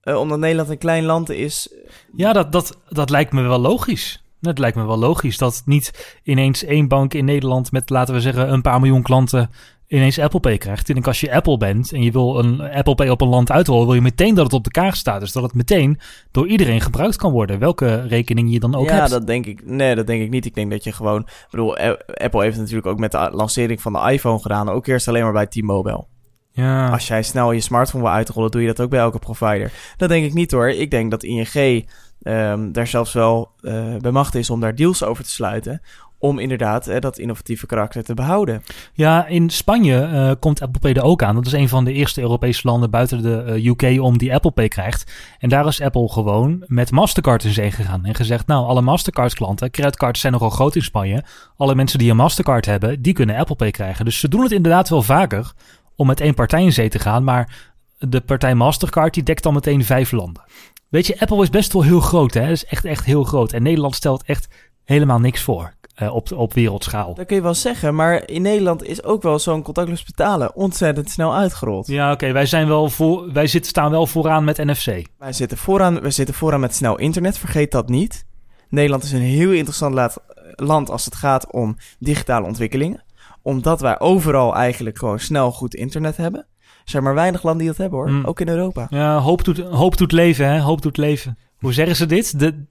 [0.05, 1.75] uh, omdat Nederland een klein land is.
[2.17, 4.23] Ja, dat, dat, dat lijkt me wel logisch.
[4.40, 8.20] Het lijkt me wel logisch dat niet ineens één bank in Nederland met, laten we
[8.20, 9.51] zeggen, een paar miljoen klanten
[9.88, 10.88] ineens Apple Pay krijgt.
[10.88, 13.51] Ik denk als je Apple bent en je wil een Apple Pay op een land
[13.51, 15.20] uitrollen, wil je meteen dat het op de kaart staat.
[15.20, 17.59] Dus dat het meteen door iedereen gebruikt kan worden.
[17.59, 19.11] Welke rekening je dan ook ja, hebt.
[19.11, 19.66] Ja, dat denk ik.
[19.66, 20.44] Nee, dat denk ik niet.
[20.44, 21.20] Ik denk dat je gewoon.
[21.20, 21.79] Ik bedoel,
[22.14, 24.68] Apple heeft natuurlijk ook met de lancering van de iPhone gedaan.
[24.68, 26.05] Ook eerst alleen maar bij T-Mobile.
[26.53, 26.88] Ja.
[26.88, 29.72] Als jij snel je smartphone wil uitrollen, doe je dat ook bij elke provider.
[29.96, 30.70] Dat denk ik niet hoor.
[30.70, 31.85] Ik denk dat ING
[32.22, 35.81] um, daar zelfs wel uh, bij macht is om daar deals over te sluiten.
[36.20, 38.62] Om inderdaad uh, dat innovatieve karakter te behouden.
[38.92, 41.35] Ja, in Spanje uh, komt Apple Pay er ook aan.
[41.35, 44.68] Dat is een van de eerste Europese landen buiten de UK om die Apple Pay
[44.68, 45.12] krijgt.
[45.38, 48.04] En daar is Apple gewoon met Mastercard in zee gegaan.
[48.04, 51.24] En gezegd, nou, alle Mastercard klanten, creditcards zijn nogal groot in Spanje.
[51.57, 54.04] Alle mensen die een Mastercard hebben, die kunnen Apple Pay krijgen.
[54.04, 55.52] Dus ze doen het inderdaad wel vaker
[55.96, 57.24] om met één partij in zee te gaan.
[57.24, 60.42] Maar de partij Mastercard die dekt dan meteen vijf landen.
[60.88, 62.40] Weet je, Apple is best wel heel groot, hè?
[62.40, 63.53] Dat is echt, echt heel groot.
[63.53, 64.48] En Nederland stelt echt
[64.85, 65.72] helemaal niks voor
[66.03, 67.14] uh, op, op wereldschaal.
[67.14, 71.11] Dat kun je wel zeggen, maar in Nederland is ook wel zo'n contactloos betalen ontzettend
[71.11, 71.87] snel uitgerold.
[71.87, 75.03] Ja, oké, okay, wij zijn wel voor, wij zitten, staan wel vooraan met NFC.
[75.18, 78.27] Wij zitten vooraan, wij zitten vooraan met snel internet, vergeet dat niet.
[78.68, 80.22] Nederland is een heel interessant laat,
[80.55, 83.05] land als het gaat om digitale ontwikkelingen.
[83.42, 86.46] Omdat wij overal eigenlijk gewoon snel goed internet hebben.
[86.90, 88.11] Zijn maar weinig landen die dat hebben hoor.
[88.11, 88.24] Mm.
[88.24, 88.87] Ook in Europa.
[88.90, 90.61] Ja, hoop doet, hoop doet leven, hè?
[90.61, 91.38] Hoop doet leven.
[91.59, 92.38] Hoe zeggen ze dit?
[92.40, 92.64] De,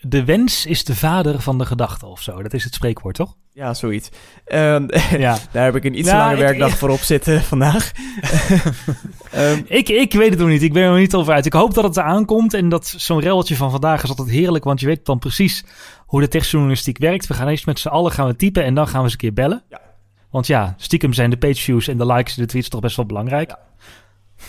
[0.00, 2.42] de wens is de vader van de gedachte of zo.
[2.42, 3.34] Dat is het spreekwoord, toch?
[3.52, 4.08] Ja, zoiets.
[4.44, 4.86] Ehm,
[5.18, 5.38] Ja.
[5.52, 7.92] daar heb ik een iets Nou, te lange ik- werkdag voor op zitten vandaag.
[9.30, 10.62] Ehm, Ik, ik weet het nog niet.
[10.62, 11.46] Ik ben er nog niet over uit.
[11.46, 12.54] Ik hoop dat het eraan komt.
[12.54, 14.64] En dat zo'n reltje van vandaag is altijd heerlijk.
[14.64, 15.64] Want je weet dan precies
[16.06, 17.26] hoe de techjournalistiek werkt.
[17.26, 18.64] We gaan eerst met z'n allen gaan we typen.
[18.64, 19.62] En dan gaan we eens een keer bellen.
[19.68, 19.80] Ja.
[20.34, 23.06] Want ja, stiekem zijn de pageviews en de likes en de tweets toch best wel
[23.06, 23.50] belangrijk.
[23.50, 23.58] Ja.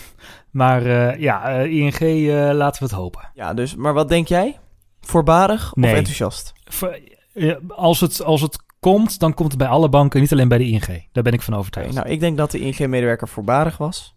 [0.50, 3.30] Maar eh, ja, eh, ING, eh, laten we het hopen.
[3.34, 4.58] ja, dus, maar wat denk jij?
[5.00, 5.90] Voorbarig Nee.
[5.90, 6.52] of enthousiast?
[6.64, 6.98] Voor-
[7.68, 10.20] als, het, als het komt, dan komt het bij alle banken.
[10.20, 11.08] Niet alleen bij de ING.
[11.12, 11.94] Daar ben ik van overtuigd.
[11.94, 14.15] Nou, ik denk dat de ING-medewerker voorbarig was.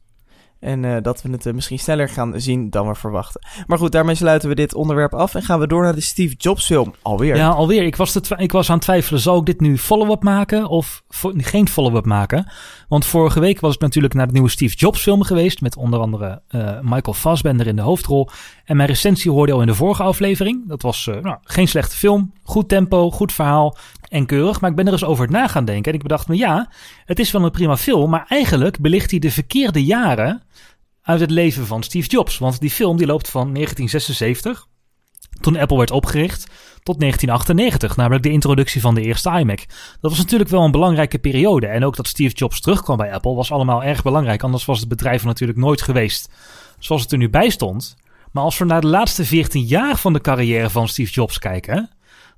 [0.60, 3.42] En eh, dat we het eh, misschien sneller gaan zien dan we verwachten.
[3.68, 6.36] Maar goed, daarmee sluiten we dit onderwerp af en gaan we door naar de Steve
[6.38, 6.94] Jobs film.
[7.02, 7.36] Alweer.
[7.36, 7.84] Ja, alweer.
[7.84, 11.04] Ik was, ik was aan het twijfelen, zal ik dit nu follow-up maken of
[11.38, 12.52] geen follow-up maken?
[12.88, 16.00] Want vorige week was ik natuurlijk naar de nieuwe Steve Jobs film geweest, met onder
[16.00, 18.30] andere eh, Michael Fassbender in de hoofdrol.
[18.66, 20.68] En mijn recensie hoorde al in de vorige aflevering.
[20.68, 23.78] Dat was nou, geen slechte film, goed tempo, goed verhaal
[24.10, 24.62] en keurig.
[24.62, 26.70] Maar ik ben er eens over na gaan denken en ik bedacht me, ja,
[27.06, 30.42] het is wel een prima film, maar eigenlijk belicht hij de verkeerde jaren
[31.10, 32.38] uit het leven van Steve Jobs.
[32.38, 34.68] Want die film die loopt van 1976,
[35.42, 36.48] toen Apple werd opgericht,
[36.84, 39.60] tot 1998, namelijk de introductie van de eerste iMac.
[40.02, 41.68] Dat was natuurlijk wel een belangrijke periode.
[41.68, 44.44] En ook dat Steve Jobs terugkwam bij Apple was allemaal erg belangrijk.
[44.44, 46.30] Anders was het bedrijf natuurlijk nooit geweest
[46.80, 47.96] zoals het er nu bij stond.
[48.32, 51.90] Maar als we naar de laatste 14 jaar van de carrière van Steve Jobs kijken,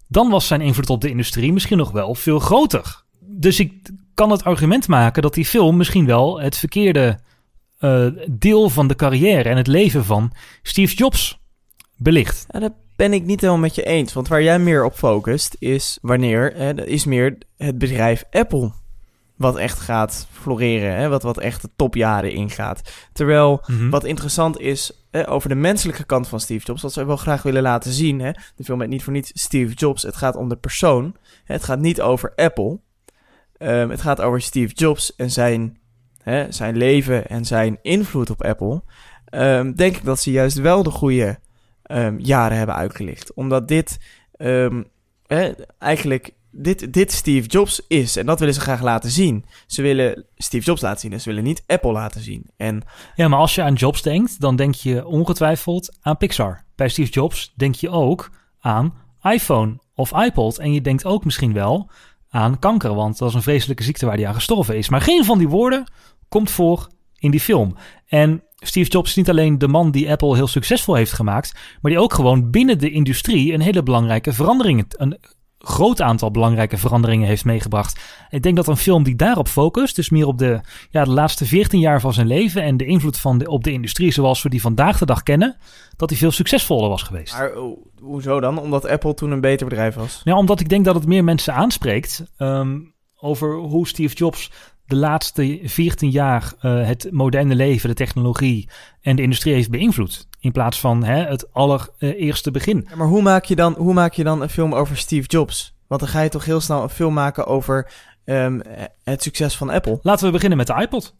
[0.08, 3.04] dan was zijn invloed op de industrie misschien nog wel veel groter.
[3.20, 7.20] Dus ik kan het argument maken dat die film misschien wel het verkeerde
[7.82, 11.40] eh, deel van de carrière en het leven van Steve Jobs
[11.98, 12.46] belicht.
[12.50, 14.14] Ja, dat ben ik niet helemaal met je eens.
[14.14, 18.72] Want waar jij meer op focust is wanneer, hè, dat is meer het bedrijf Apple.
[19.36, 22.92] Wat echt gaat floreren, hè, wat, wat echt de topjaren ingaat.
[23.14, 23.90] Terwijl Mhm.
[23.90, 27.44] wat interessant is hè, over de menselijke kant van Steve Jobs, wat ze wel graag
[27.44, 28.20] willen laten zien.
[28.20, 30.04] Hè, de film heet niet voor niets Steve Jobs.
[30.04, 31.16] Het gaat om de persoon.
[31.44, 32.80] Hè, het gaat niet over Apple.
[33.58, 35.78] Ehm, het gaat over Steve Jobs en zijn,
[36.24, 38.84] hè, zijn leven en zijn invloed op Apple.
[39.26, 41.40] Ehm, denk ik dat ze juist wel de goede
[41.84, 43.34] ehm, jaren hebben uitgelicht.
[43.34, 43.98] Omdat dit
[44.32, 44.84] ehm,
[45.28, 48.16] hè, eigenlijk dit, dit Steve Jobs is.
[48.16, 49.46] En dat willen ze graag laten zien.
[49.68, 52.50] Ze willen Steve Jobs laten zien en ze willen niet Apple laten zien.
[52.58, 52.82] En
[53.16, 56.64] Ja, maar als je aan Jobs denkt, dan denk je ongetwijfeld aan Pixar.
[56.76, 58.30] Bij Steve Jobs denk je ook
[58.60, 60.58] aan iPhone of iPod.
[60.58, 61.90] En je denkt ook misschien wel
[62.30, 64.90] aan kanker, want dat is een vreselijke ziekte waar hij aan gestorven is.
[64.90, 65.92] Maar geen van die woorden
[66.32, 67.76] komt voor in die film.
[68.08, 71.92] En Steve Jobs is niet alleen de man die Apple heel succesvol heeft gemaakt, maar
[71.92, 75.18] die ook gewoon binnen de industrie een hele belangrijke verandering, een
[75.58, 78.00] groot aantal belangrijke veranderingen heeft meegebracht.
[78.30, 81.46] Ik denk dat een film die daarop focust, dus meer op de, ja, de laatste
[81.46, 84.50] 14 jaar van zijn leven en de invloed van de, op de industrie zoals we
[84.50, 85.58] die vandaag de dag kennen,
[85.96, 87.34] dat hij veel succesvoller was geweest.
[87.38, 88.58] maar ho- hoezo dan?
[88.60, 90.22] Omdat Apple toen een beter bedrijf was.
[90.24, 92.80] Ja, omdat ik denk dat het meer mensen aanspreekt ehm,
[93.16, 94.52] over hoe Steve Jobs
[94.92, 98.70] de laatste 14 jaar eh, het moderne leven, de technologie
[99.02, 100.28] en de industrie heeft beïnvloed.
[100.40, 102.86] In plaats van hè, het allereerste begin.
[102.90, 105.76] Ja, maar hoe maak, je dan, hoe maak je dan een film over Steve Jobs?
[105.88, 107.92] Want dan ga je toch heel snel een film maken over
[108.24, 108.60] ehm,
[109.04, 110.00] het succes van Apple.
[110.02, 111.16] Laten we beginnen met de iPod.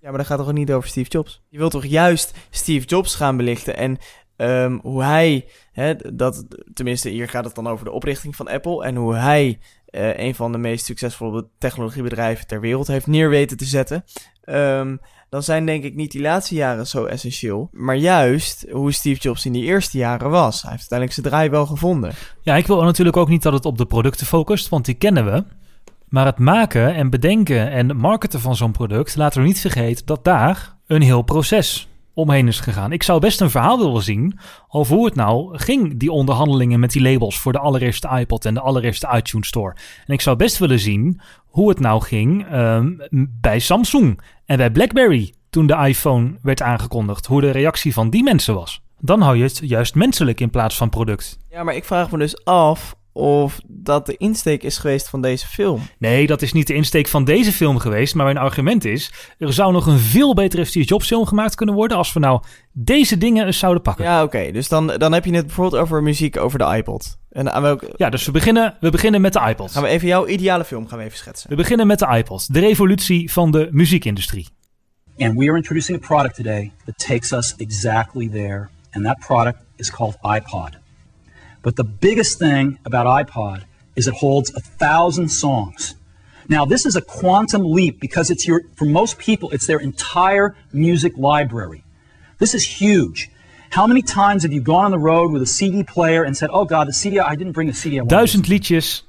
[0.00, 1.42] Ja, maar dat gaat toch niet over Steve Jobs?
[1.48, 3.98] Je wilt toch juist Steve Jobs gaan belichten en
[4.42, 8.84] ehm, hoe hij, hè, dat, tenminste hier gaat het dan over de oprichting van Apple
[8.84, 13.56] en hoe hij eh, een van de meest succesvolle technologiebedrijven ter wereld heeft neer weten
[13.56, 14.04] te zetten.
[14.44, 14.96] Ehm,
[15.28, 19.46] dan zijn denk ik niet die laatste jaren zo essentieel, maar juist hoe Steve Jobs
[19.46, 20.62] in die eerste jaren was.
[20.62, 22.12] Hij heeft uiteindelijk zijn draai wel gevonden.
[22.42, 25.24] Ja, ik wil natuurlijk ook niet dat het op de producten focust, want die kennen
[25.24, 25.44] we.
[26.08, 30.24] Maar het maken en bedenken en marketen van zo'n product, laten we niet vergeten dat
[30.24, 32.92] daar een heel proces omheen is gegaan.
[32.92, 36.92] Ik zou best een verhaal willen zien over hoe het nou ging, die onderhandelingen met
[36.92, 39.76] die labels voor de allereerste iPod en de allereerste iTunes Store.
[40.06, 42.92] En ik zou best willen zien hoe het nou ging ehm,
[43.40, 47.26] bij Samsung en bij BlackBerry toen de iPhone werd aangekondigd.
[47.26, 48.82] Hoe de reactie van die mensen was.
[48.98, 51.38] Dan hou je het juist menselijk in plaats van product.
[51.50, 55.46] Ja, maar ik vraag me dus af of dat de insteek is geweest van deze
[55.46, 55.80] film.
[55.98, 58.14] Nee, dat is niet de insteek van deze film geweest.
[58.14, 61.74] Maar mijn argument is: er zou nog een veel betere Steve Jobs film gemaakt kunnen
[61.74, 61.96] worden.
[61.96, 64.04] als we nou deze dingen eens zouden pakken.
[64.04, 64.50] Ja, Ja, oké.
[64.52, 67.18] Dus dan, dan heb je het bijvoorbeeld over muziek over de iPod.
[67.30, 68.10] En aan welke...
[68.10, 69.72] dus we beginnen, we beginnen met de iPod.
[69.72, 71.50] Gaan we even jouw ideale film gaan we even schetsen.
[71.50, 72.54] We beginnen met de iPod.
[72.54, 74.48] De revolutie van de muziekindustrie.
[75.18, 78.68] And we are introducing a product today that takes us exactly there.
[78.90, 80.80] And that product is called iPod.
[81.62, 83.64] But the biggest thing about iPod
[83.96, 85.94] is it holds a thousand songs.
[86.48, 90.56] Now, this is a quantum leap because it's your, for most people, it's their entire
[90.72, 91.84] music library.
[92.38, 93.30] This is huge.
[93.70, 96.50] How many times have you gone on the road with a CD player and said,
[96.52, 97.18] "Oh God, the CD!
[97.18, 99.08] I didn't bring a CD." Duizend liedjes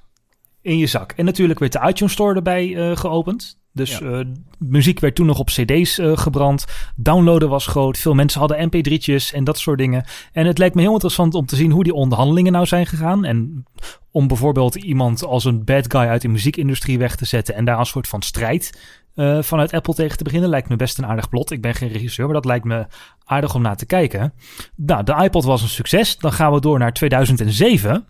[0.62, 1.12] in je zak.
[1.12, 3.58] En natuurlijk werd de iTunes Store erbij eh, geopend.
[3.74, 4.00] Dus Ja.
[4.20, 4.26] eh,
[4.60, 6.66] muziek werd toen nog op cd's eh, gebrand.
[6.96, 7.98] Downloaden was groot.
[7.98, 10.06] Veel mensen hadden mp3'tjes en dat soort dingen.
[10.32, 13.26] En het lijkt me heel interessant om te zien hoe die onderhandelingen nou zijn gegaan.
[13.26, 13.66] En
[14.12, 17.56] om bijvoorbeeld iemand als een bad guy uit de muziekindustrie weg te zetten...
[17.56, 18.80] en daar een soort van strijd
[19.16, 20.50] eh, vanuit Apple tegen te beginnen...
[20.50, 21.52] lijkt me best een aardig plot.
[21.52, 22.86] Ik ben geen regisseur, maar dat lijkt me
[23.26, 24.34] aardig om naar te kijken.
[24.76, 26.18] Nou, de iPod was een succes.
[26.18, 28.06] Dan gaan we door naar 2007...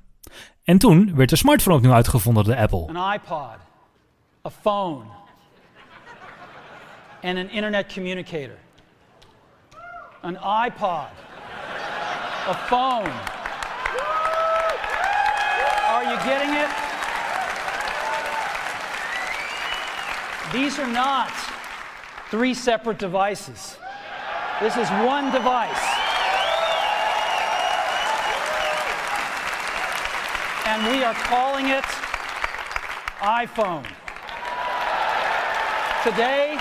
[0.63, 2.88] En toen werd de smartphone opnieuw uitgevonden door Apple.
[2.93, 3.38] an iPod,
[4.45, 5.04] a phone,
[7.23, 8.57] and an internet communicator.
[10.23, 11.09] An iPod,
[12.47, 13.12] a phone.
[15.88, 16.69] Are you getting it?
[20.51, 21.31] These are not
[22.29, 23.77] three separate devices.
[24.62, 25.83] This is one device.
[30.65, 31.83] And we are calling it
[33.19, 33.86] iPhone.
[36.03, 36.57] Today,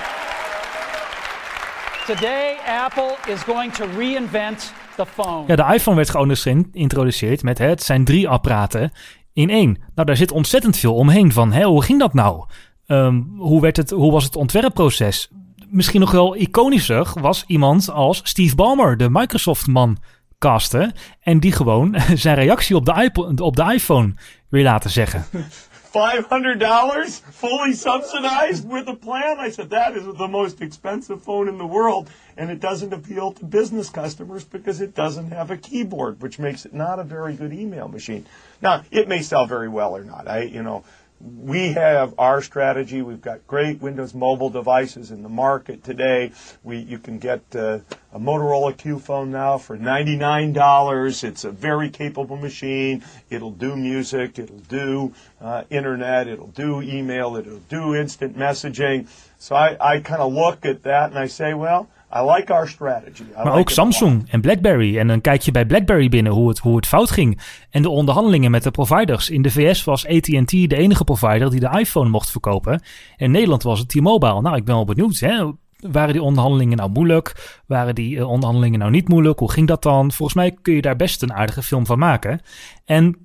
[2.07, 5.45] today Apple is going to reinvent the phone.
[5.47, 8.93] Ja, de iPhone werd gewoon geïntroduceerd met hè, het zijn drie apparaten
[9.33, 9.79] in één.
[9.95, 11.53] Nou, daar zit ontzettend veel omheen van.
[11.53, 12.45] Hè, hoe ging dat nou?
[12.87, 15.31] Ehm, hoe, werd het, hoe was het ontwerpproces?
[15.69, 19.99] Misschien nog wel iconischer was iemand als Steve Ballmer, de Microsoft-man,
[20.39, 20.93] casten.
[21.21, 24.15] En die gewoon zijn reactie op de, iPod, op de iPhone
[24.49, 25.25] weer laten zeggen.
[25.93, 29.39] $500 fully subsidized with a plan?
[29.39, 32.11] I said, that is the most expensive phone in the world.
[32.37, 36.65] And it doesn't appeal to business customers because it doesn't have a keyboard, which makes
[36.65, 38.27] it not a very good email machine.
[38.63, 40.27] Now, it may sell very well or not.
[40.27, 40.85] I, you know,
[41.23, 43.01] we have our strategy.
[43.01, 46.33] We've got great Windows mobile devices in the market today.
[46.65, 47.79] We, you can get uh,
[48.13, 51.25] a Motorola Q phone now for $99.
[51.25, 53.05] It's a very capable machine.
[53.31, 54.39] It'll do music.
[54.39, 56.27] It'll do uh, internet.
[56.27, 57.37] It'll do email.
[57.37, 59.07] It'll do instant messaging.
[59.39, 62.69] So I, I kind of look at that and I say, well, I like our
[62.69, 63.23] strategy.
[63.23, 63.71] I Maar like ook.
[63.71, 64.99] Samsung en BlackBerry.
[64.99, 67.41] En dan kijk je bij BlackBerry binnen hoe het, hoe het fout ging.
[67.71, 69.31] En de onderhandelingen met de providers.
[69.31, 72.83] In de VS was AT&T de enige provider die de iPhone mocht verkopen.
[73.17, 74.41] In Nederland was het T-Mobile.
[74.41, 75.19] Nou, ik ben wel benieuwd.
[75.19, 75.51] Hè?
[75.77, 77.61] Waren die onderhandelingen nou moeilijk?
[77.67, 79.39] Waren die eh, onderhandelingen nou niet moeilijk?
[79.39, 80.13] Hoe ging dat dan?
[80.13, 82.41] Volgens mij kun je daar best een aardige film van maken.
[82.85, 83.17] En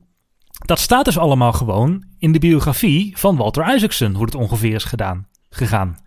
[0.65, 4.13] dat staat dus allemaal gewoon in de biografie van Walter Isaacson.
[4.13, 5.97] Hoe het ongeveer is gedaan, gegaan.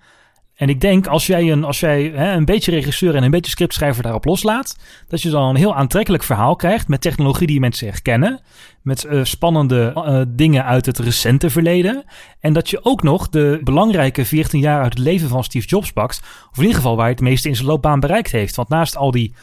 [0.61, 3.51] En ik denk, als jij, een, als jij hè, een beetje regisseur en een beetje
[3.51, 4.77] scriptschrijver daarop loslaat,
[5.09, 8.41] dat je dan een heel aantrekkelijk verhaal krijgt met technologie die mensen herkennen,
[8.83, 12.05] met eh, spannende eh, dingen uit het recente verleden.
[12.41, 15.93] En dat je ook nog de belangrijke 14 jaar uit het leven van Steve Jobs
[15.93, 16.21] pakt,
[16.51, 18.57] of in ieder geval waar hij het meeste in zijn loopbaan bereikt heeft.
[18.57, 19.35] Want naast al die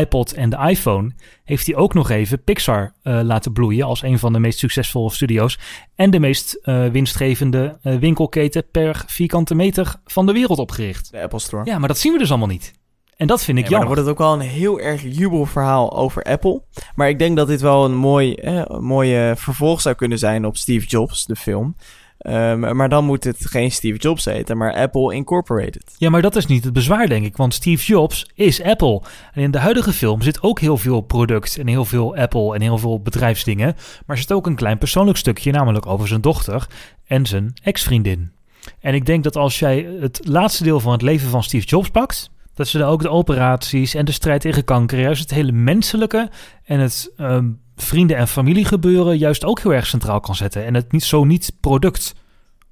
[0.00, 1.10] iPod en de iPhone
[1.44, 5.10] heeft hij ook nog even Pixar eh, laten bloeien als een van de meest succesvolle
[5.10, 5.58] studio's
[5.94, 11.10] en de meest eh, winstgevende eh, winkelketen per vierkante meter van de wereld opgericht.
[11.10, 11.64] De Apple Store.
[11.64, 12.72] Ja, maar dat zien we dus allemaal niet.
[13.16, 14.06] En dat vind ik Nee, maar dan jammer.
[14.06, 16.62] wordt het ook wel een heel erg jubelverhaal over Apple.
[16.94, 20.46] Maar ik denk dat dit wel een mooi, eh, een mooie vervolg zou kunnen zijn
[20.46, 21.76] op Steve Jobs, de film.
[22.22, 25.94] Ehm, maar dan moet het geen Steve Jobs heten, maar Apple Incorporated.
[25.98, 27.36] Ja, maar dat is niet het bezwaar, denk ik.
[27.36, 29.02] Want Steve Jobs is Apple.
[29.32, 32.60] En in de huidige film zit ook heel veel product en heel veel Apple en
[32.60, 33.76] heel veel bedrijfsdingen.
[34.06, 36.66] Maar zit ook een klein persoonlijk stukje, namelijk over zijn dochter
[37.06, 38.32] en zijn ex-vriendin.
[38.80, 41.88] En ik denk dat als jij het laatste deel van het leven van Steve Jobs
[41.88, 45.52] pakt, dat ze dan ook de operaties en de strijd tegen kanker, juist het hele
[45.52, 46.30] menselijke
[46.64, 47.50] en het ehm,
[47.82, 50.64] vrienden- en familiegebeuren juist ook heel erg centraal kan zetten.
[50.64, 52.14] En het niet zo niet product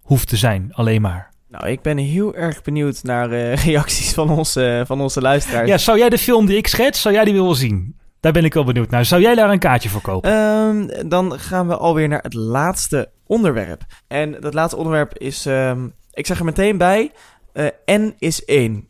[0.00, 1.30] hoeft te zijn, alleen maar.
[1.48, 5.68] Nou, ik ben heel erg benieuwd naar eh, reacties van onze, van onze luisteraars.
[5.68, 7.98] Ja, zou jij de film die ik schets, zou jij die willen zien?
[8.20, 9.04] Daar ben ik wel benieuwd naar.
[9.04, 10.30] Zou jij daar een kaartje voor kopen?
[10.30, 13.82] Ehm, dan gaan we alweer naar het laatste onderwerp.
[14.08, 17.12] En dat laatste onderwerp is, ehm, ik zeg er meteen bij,
[17.52, 18.88] eh, N is 1.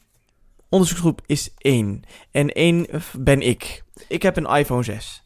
[0.69, 2.03] Onderzoeksgroep is 1.
[2.31, 2.87] En 1
[3.19, 3.85] ben ik.
[4.09, 5.25] Ik heb een iPhone 6.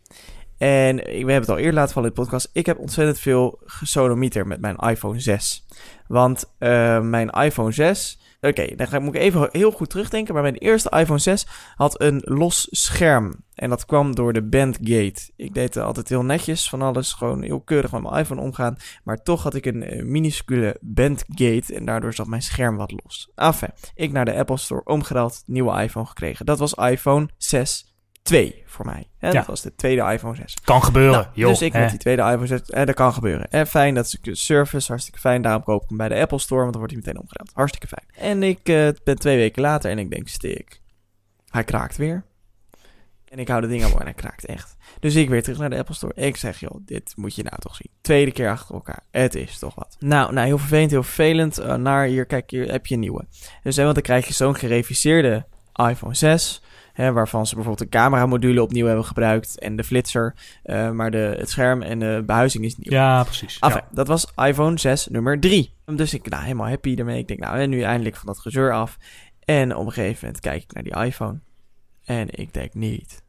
[0.58, 2.50] En we hebben het al eerder laten vallen in de podcast.
[2.52, 5.66] Ik heb ontzettend veel gesodemieter met mijn iPhone 6.
[6.06, 8.18] Want eh, mijn iPhone 6...
[8.40, 10.34] Oké, dan ga, moet ik even heel goed terugdenken.
[10.34, 13.34] Maar mijn eerste iPhone 6 had een los scherm.
[13.54, 15.30] En dat kwam door de bandgate.
[15.36, 17.12] Ik deed altijd heel netjes van alles.
[17.12, 18.76] Gewoon heel keurig met mijn iPhone omgaan.
[19.04, 21.74] Maar toch had ik een eh, minuscule bandgate.
[21.74, 23.30] En daardoor zat mijn scherm wat los.
[23.34, 25.42] Enfin, ik naar de Apple Store omgedaald.
[25.46, 26.46] Nieuwe iPhone gekregen.
[26.46, 27.93] Dat was iPhone 6
[28.24, 29.08] 2 voor mij.
[29.18, 29.26] Hè?
[29.26, 29.32] Ja.
[29.32, 30.54] Dat was de tweede iPhone 6.
[30.64, 31.48] Kan gebeuren, Nou, joh.
[31.48, 31.80] dus ik hè.
[31.80, 33.50] met die tweede iPhone 6, eh, dat kan gebeuren.
[33.50, 35.42] En fijn, dat is een service, hartstikke fijn.
[35.42, 37.46] Daarom koop ik hem bij de Apple Store, want dan wordt hij meteen omgedaan.
[37.52, 38.30] Hartstikke fijn.
[38.30, 40.80] En ik eh, ben twee weken later en ik denk, stik.
[41.50, 42.24] Hij kraakt weer.
[43.24, 44.76] En ik hou de ding aan en hij kraakt echt.
[45.00, 46.14] Dus ik weer terug naar de Apple Store.
[46.14, 47.90] Ik zeg, joh, dit moet je nou toch zien.
[48.00, 49.02] Tweede keer achter elkaar.
[49.10, 49.96] Het is toch wat.
[49.98, 51.58] Nou, nou heel vervelend, heel vervelend.
[51.58, 53.26] Eh, naar hier, kijk, hier heb je een nieuwe.
[53.62, 55.46] Dus hè, want dan krijg je zo'n gereviseerde
[55.90, 56.62] iPhone 6.
[56.94, 59.58] Hè, waarvan ze bijvoorbeeld de cameramodule opnieuw hebben gebruikt.
[59.58, 60.34] En de flitser.
[60.62, 62.92] eh, maar de, het scherm en de behuizing is nieuw.
[62.92, 63.58] Ja, precies.
[63.58, 63.88] Enfin, Ja.
[63.94, 65.74] dat was iPhone 6 nummer 3.
[65.84, 67.18] Dus ik, nou, helemaal happy ermee.
[67.18, 68.96] Ik denk, nou, en nu eindelijk van dat gezeur af.
[69.44, 71.40] En op een gegeven moment kijk ik naar die iPhone.
[72.04, 73.22] En ik denk niet.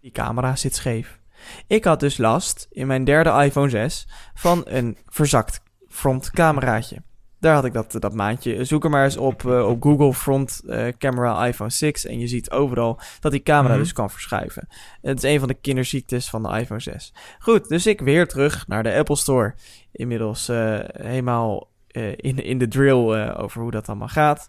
[0.00, 1.20] Die camera zit scheef.
[1.66, 7.02] Ik had dus last in mijn derde iPhone 6 van een verzakt frontcameraatje.
[7.42, 8.64] Daar had ik dat, dat maandje.
[8.64, 12.06] Zoek er maar eens op, eh, op Google Front eh, Camera iPhone 6.
[12.06, 13.82] En je ziet overal dat die camera Mhm.
[13.82, 14.68] dus kan verschuiven.
[15.00, 17.12] Het is een van de kinderziektes van de iPhone 6.
[17.38, 19.54] Goed, dus ik weer terug naar de Apple Store.
[19.92, 21.70] Inmiddels eh, helemaal
[22.16, 24.48] in, in de drill over hoe dat allemaal gaat.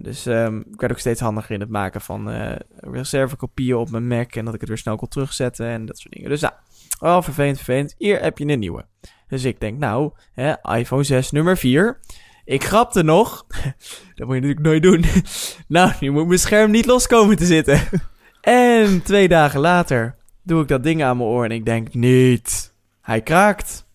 [0.00, 2.30] Dus ehm, ik werd ook steeds handiger in het maken van
[2.76, 4.34] reservekopieën op mijn Mac.
[4.34, 6.28] En dat ik het weer snel kon terugzetten en dat soort dingen.
[6.30, 6.54] Dus nou,
[7.00, 7.94] oh, vervelend, vervelend.
[7.98, 8.84] Hier heb je een nieuwe.
[9.30, 12.00] Dus ik denk, nou, hè, iPhone 6 nummer 4.
[12.44, 13.46] Ik grapte nog.
[14.14, 15.04] dat moet je natuurlijk nooit doen.
[15.78, 17.80] nou, nu moet mijn scherm niet los komen te zitten.
[18.40, 22.74] en twee dagen later doe ik dat ding aan mijn oor en ik denk, niet.
[23.00, 23.88] Hij kraakt.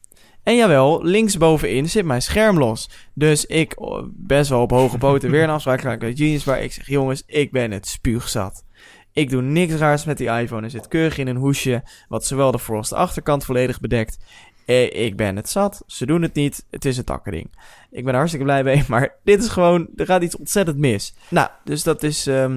[0.43, 2.89] En jawel, linksbovenin zit mijn scherm los.
[3.13, 6.43] Dus ik oh, best wel op hoge poten weer een afspraak gemaakt met Genius.
[6.43, 8.63] Waar ik zeg, jongens, ik ben het spuugzat.
[9.11, 10.63] Ik doe niks raars met die iPhone.
[10.63, 11.83] Er zit keurig in een hoesje.
[12.07, 14.17] Wat zowel de voor als de achterkant volledig bedekt.
[14.65, 15.83] Eh, ik ben het zat.
[15.87, 16.65] Ze doen het niet.
[16.69, 17.49] Het is een takkerding.
[17.91, 18.83] Ik ben er hartstikke blij mee.
[18.89, 19.87] Maar dit is gewoon...
[19.95, 21.13] Er gaat iets ontzettend mis.
[21.29, 22.27] Nou, dus dat is...
[22.27, 22.55] eh,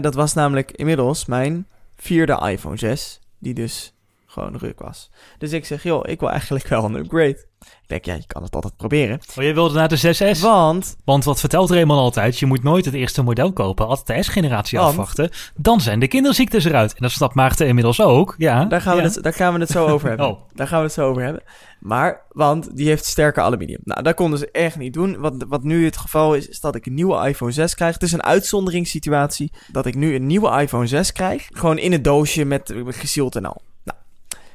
[0.00, 3.20] dat was namelijk inmiddels mijn vierde iPhone 6.
[3.38, 3.94] Die dus
[4.26, 5.10] gewoon ruk was.
[5.38, 7.44] Dus ik zeg, joh, ik wil eigenlijk wel een upgrade.
[7.60, 9.20] Ik denk, ja, je kan het altijd proberen.
[9.38, 10.40] Oh, je wilde naar de 6S.
[10.40, 12.38] Want Want wat vertelt Raymond altijd?
[12.38, 14.90] Je moet nooit het eerste model kopen, altijd de S-generatie Want?
[14.90, 15.30] afwachten.
[15.56, 16.90] Dan zijn de kinderziektes eruit.
[16.90, 18.34] En dat snapt Maarten inmiddels ook.
[18.38, 19.08] Ja, Daar gaan, we ja.
[19.08, 20.26] het, daar gaan we het zo over hebben.
[20.30, 20.40] Oh.
[20.54, 21.42] Daar gaan we het zo over hebben.
[21.80, 23.80] Maar, want die heeft sterker aluminium.
[23.84, 25.18] Nou, dat konden ze echt niet doen.
[25.18, 27.94] Wat, wat nu het geval is, is dat ik een nieuwe iPhone 6 krijg.
[27.94, 31.48] Het is een uitzonderingssituatie dat ik nu een nieuwe iPhone 6 krijg.
[31.52, 33.62] Gewoon in het doosje met eh, gesield en al.
[33.84, 33.98] Nou,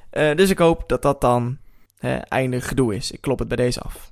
[0.10, 1.58] eh, dus ik hoop dat dat dan
[1.98, 3.12] hè, einde gedoe is.
[3.12, 4.12] Ik klop het bij deze af.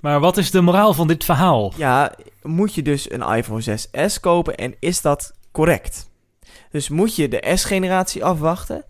[0.00, 1.72] Maar wat is de moraal van dit verhaal?
[1.76, 6.10] Ja, moet je dus een iPhone 6S kopen en is dat correct?
[6.70, 8.84] Dus moet je de S-generatie afwachten?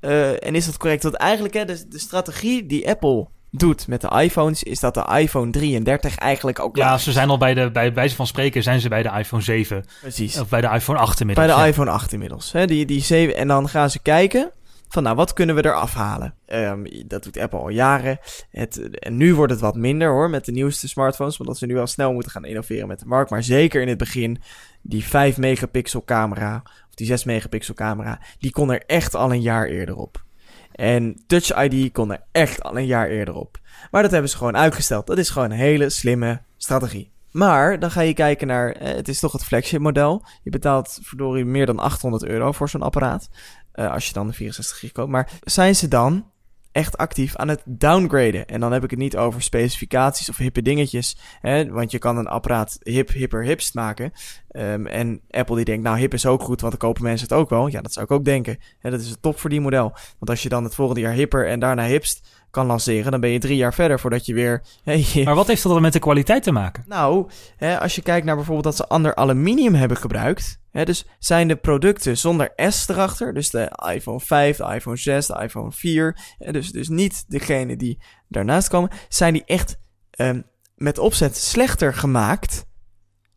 [0.00, 1.02] Eh, en is dat correct?
[1.02, 5.06] Want eigenlijk, hè, de, de strategie die Apple doet met de iPhones, is dat de
[5.18, 8.80] iPhone 33 eigenlijk ook Ja, ze zijn al bij de, bij wijze van spreken, zijn
[8.80, 9.84] ze bij de iPhone 7.
[10.00, 10.40] Precies.
[10.40, 11.46] Of bij de iPhone 8 inmiddels.
[11.46, 11.68] Bij de ja.
[11.68, 12.52] iPhone 8 inmiddels.
[12.52, 14.52] Hè, die, die 7, en dan gaan ze kijken
[14.88, 16.34] van, nou, wat kunnen we er afhalen?
[16.46, 18.18] Ehm, dat doet Apple al jaren.
[18.50, 21.38] Het, en nu wordt het wat minder hoor, met de nieuwste smartphones.
[21.38, 23.30] Omdat ze nu al snel moeten gaan innoveren met de markt.
[23.30, 24.40] Maar zeker in het begin,
[24.82, 29.42] die 5 megapixel camera, of die 6 megapixel camera, die kon er echt al een
[29.42, 30.26] jaar eerder op.
[30.72, 33.58] En Touch ID kon er echt al een jaar eerder op.
[33.90, 35.06] Maar dat hebben ze gewoon uitgesteld.
[35.06, 37.10] Dat is gewoon een hele slimme strategie.
[37.30, 40.24] Maar dan ga je kijken naar, eh, het is toch het flagship model.
[40.42, 43.28] Je betaalt verdorie meer dan 800 euro voor zo'n apparaat.
[43.78, 45.10] Eh, als je dan de 64 gig koopt.
[45.10, 46.30] Maar zijn ze dan
[46.72, 48.46] echt actief aan het downgraden?
[48.46, 51.18] En dan heb ik het niet over specificaties of hippe dingetjes.
[51.40, 54.12] Hè, want je kan een apparaat hip, hipper, hipst maken.
[54.48, 57.36] Ehm, en Apple die denkt, nou hip is ook goed, want dan kopen mensen het
[57.36, 57.66] ook wel.
[57.66, 58.58] Ja, dat zou ik ook denken.
[58.78, 59.92] Hè, dat is het top voor die model.
[59.92, 63.30] Want als je dan het volgende jaar hipper en daarna hipst kan lanceren, dan ben
[63.30, 64.62] je drie jaar verder voordat je weer...
[65.24, 66.84] Maar wat heeft dat dan met de kwaliteit te maken?
[66.86, 70.60] nou, hè, als je kijkt naar bijvoorbeeld dat ze ander aluminium hebben gebruikt.
[70.84, 73.34] Dus zijn de producten zonder S erachter.
[73.34, 76.18] Dus de iPhone 5, de iPhone 6, de iPhone 4.
[76.38, 78.90] hè, dus, dus niet degene die daarnaast komen.
[79.08, 80.40] Zijn die echt ehm,
[80.74, 82.66] met opzet slechter gemaakt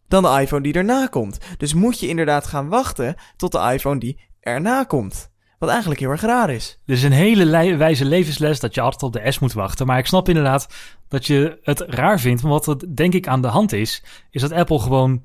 [0.07, 1.37] dan de iPhone die erna komt.
[1.57, 5.29] Dus moet je inderdaad gaan wachten tot de iPhone die erna komt.
[5.59, 6.79] Wat eigenlijk heel erg raar is.
[6.85, 9.85] Dit is een hele wijze levensles dat je altijd op de S moet wachten.
[9.85, 10.67] Maar ik snap inderdaad
[11.07, 12.41] dat je het raar vindt.
[12.41, 15.21] Maar wat er denk ik aan de hand is, is dat Apple gewoon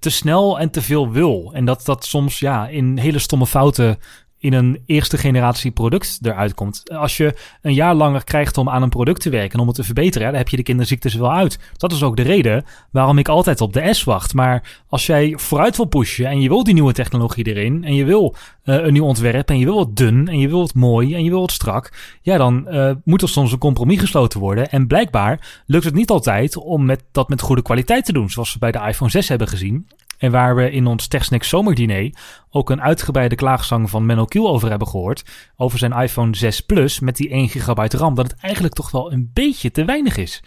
[0.00, 1.50] te, snel en te veel wil.
[1.52, 3.98] En dat dat soms ja, in hele stomme fouten
[4.44, 6.90] in een eerste generatie product eruit komt.
[6.90, 9.76] Als je een jaar langer krijgt om aan een product te werken en om het
[9.76, 11.58] te verbeteren, dan heb je de kinderziektes wel uit.
[11.76, 14.34] Dat is ook de reden waarom ik altijd op de S wacht.
[14.34, 18.04] Maar als jij vooruit wil pushen en je wil die nieuwe technologie erin en je
[18.04, 21.14] wil eh, een nieuw ontwerp en je wil het dun en je wil het mooi
[21.14, 21.92] en je wil het strak,
[22.22, 24.70] ja, dan eh, moet er soms een compromis gesloten worden.
[24.70, 28.52] En blijkbaar lukt het niet altijd om met, dat met goede kwaliteit te doen, zoals
[28.52, 29.86] we bij de iPhone 6 hebben gezien.
[30.24, 32.14] En waar we in ons TechSnack zomerdiner
[32.50, 35.24] ook een uitgebreide klaagzang van Menno Kiel over hebben gehoord.
[35.56, 38.14] Over zijn iPhone 6 Plus met die 1 gigabyte RAM.
[38.14, 40.42] Dat het eigenlijk toch wel een beetje te weinig is.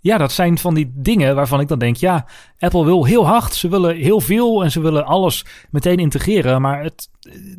[0.00, 2.26] Ja, dat zijn van die dingen waarvan ik dan denk, ja,
[2.58, 6.60] Apple wil heel hard, ze willen heel veel en ze willen alles meteen integreren.
[6.60, 7.10] Maar het,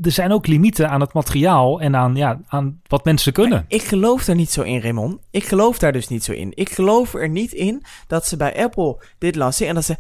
[0.02, 3.66] er zijn ook limieten aan het materiaal en aan, ja, aan wat mensen kunnen.
[3.68, 5.18] Ik geloof daar niet zo in, Raymond.
[5.32, 6.52] Ik geloof daar dus niet zo in.
[6.56, 9.96] Ik geloof er niet in dat ze bij Apple dit lanceren en dat ze,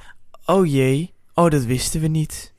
[0.45, 2.53] oh jee, oh dat wisten we niet.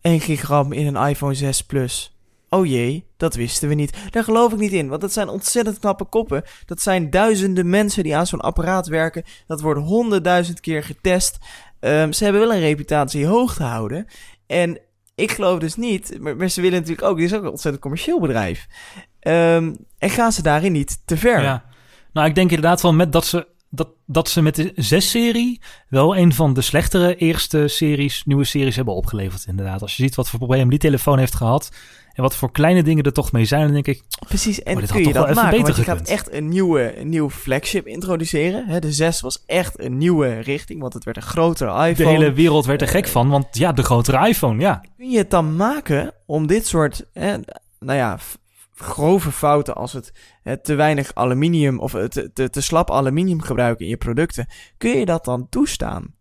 [0.00, 2.18] 1 gigram in een iPhone 6 Plus.
[2.48, 3.96] Oh jee, dat wisten we niet.
[4.10, 6.42] Daar geloof ik niet in, want dat zijn ontzettend knappe koppen.
[6.66, 9.24] Dat zijn duizenden mensen die aan zo'n apparaat werken.
[9.46, 11.38] Dat wordt honderdduizend keer getest.
[11.80, 14.06] Um, ze hebben wel een reputatie hoog te houden.
[14.46, 14.80] En
[15.14, 18.20] ik geloof dus niet, maar, ze willen natuurlijk ook, dit is ook een ontzettend commercieel
[18.20, 18.66] bedrijf.
[19.20, 21.42] Um, en gaan ze daarin niet te ver?
[21.42, 21.64] Ja.
[22.12, 26.16] Nou, ik denk inderdaad wel met dat ze dat, dat ze met de 6-serie wel
[26.16, 29.44] een van de slechtere eerste series, nieuwe series hebben opgeleverd.
[29.46, 31.70] Inderdaad, als je ziet wat voor problemen die telefoon heeft gehad.
[32.18, 34.02] En wat voor kleine dingen er toch mee zijn, dan denk ik...
[34.26, 37.30] Precies, en oh, kun je dat maken, want je gaat echt een nieuwe, een nieuwe
[37.30, 38.80] flagship introduceren.
[38.80, 41.94] de 6 was echt een nieuwe richting, want het werd een grotere iPhone.
[41.94, 44.84] De hele wereld werd er gek eh, van, want ja, de grotere iPhone, ja.
[44.96, 47.36] Kun je het dan maken om dit soort, hè,
[47.78, 48.18] nou ja,
[48.80, 50.12] grove fouten als het,
[50.62, 55.04] te weinig aluminium of het te, te slap aluminium gebruiken in je producten, kun je
[55.04, 56.14] dat dan toestaan?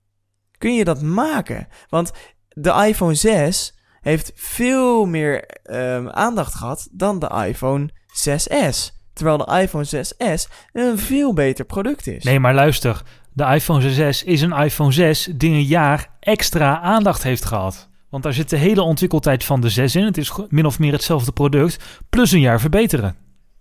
[0.58, 1.68] Kun je dat maken?
[1.90, 2.12] Want
[2.50, 8.96] de iPhone 6 heeft veel meer um, aandacht gehad dan de iPhone 6S.
[9.14, 12.24] Terwijl de iPhone 6S een veel beter product is.
[12.24, 13.02] Nee, maar luister.
[13.34, 17.90] De iPhone 6S is een iPhone 6 die een jaar extra aandacht heeft gehad.
[18.10, 20.06] Want daar zit de hele ontwikkeltijd van de 6 in.
[20.06, 23.16] Het is min of meer hetzelfde product, plus een jaar verbeteren.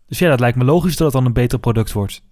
[0.06, 2.22] Dus ja, dat lijkt me logisch dat het dan een beter product wordt.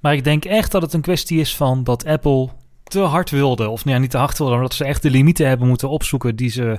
[0.00, 2.48] Maar ik denk echt dat het een kwestie is van dat Apple
[2.84, 3.68] te hard wilde.
[3.68, 5.88] Of nou ja, niet te hard wilde, maar dat ze echt de limieten hebben moeten
[5.88, 6.78] opzoeken die ze,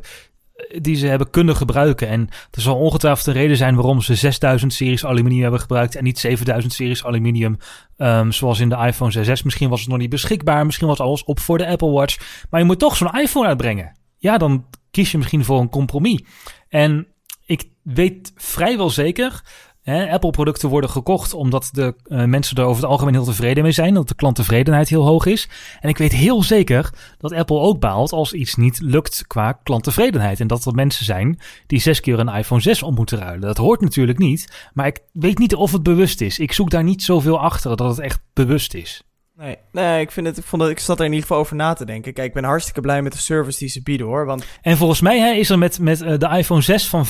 [0.81, 2.07] die ze hebben kunnen gebruiken.
[2.07, 6.03] En er zal ongetwijfeld een reden zijn waarom ze 6000 series aluminium hebben gebruikt en
[6.03, 7.57] niet 7000 series aluminium.
[7.97, 9.43] Um, zoals in de iPhone 6S.
[9.43, 12.45] Misschien was het nog niet beschikbaar, misschien was alles op voor de Apple Watch.
[12.49, 14.01] Maar je moet toch zo'n iPhone uitbrengen.
[14.23, 16.23] Ja, dan kies je misschien voor een compromis.
[16.69, 17.07] En
[17.45, 19.43] ik weet vrijwel zeker
[19.85, 23.93] Apple-producten worden gekocht omdat de uh, mensen er over het algemeen heel tevreden mee zijn.
[23.93, 25.49] Dat de klanttevredenheid heel hoog is.
[25.79, 30.39] En ik weet heel zeker dat Apple ook baalt als iets niet lukt qua klanttevredenheid.
[30.39, 33.47] En dat er mensen zijn die zes keer een iPhone 6 om moeten ruilen.
[33.47, 34.69] Dat hoort natuurlijk niet.
[34.73, 36.39] Maar ik weet niet of het bewust is.
[36.39, 39.03] Ik zoek daar niet zoveel achter dat het echt bewust is.
[39.43, 41.55] Nee, nee ik, vind het, ik, vond dat, ik zat er in ieder geval over
[41.55, 42.13] na te denken.
[42.13, 44.25] Kijk, ik ben hartstikke blij met de service die ze bieden hoor.
[44.25, 44.45] Want...
[44.61, 47.09] En volgens mij hè, is er met, met uh, de iPhone 6 van 95%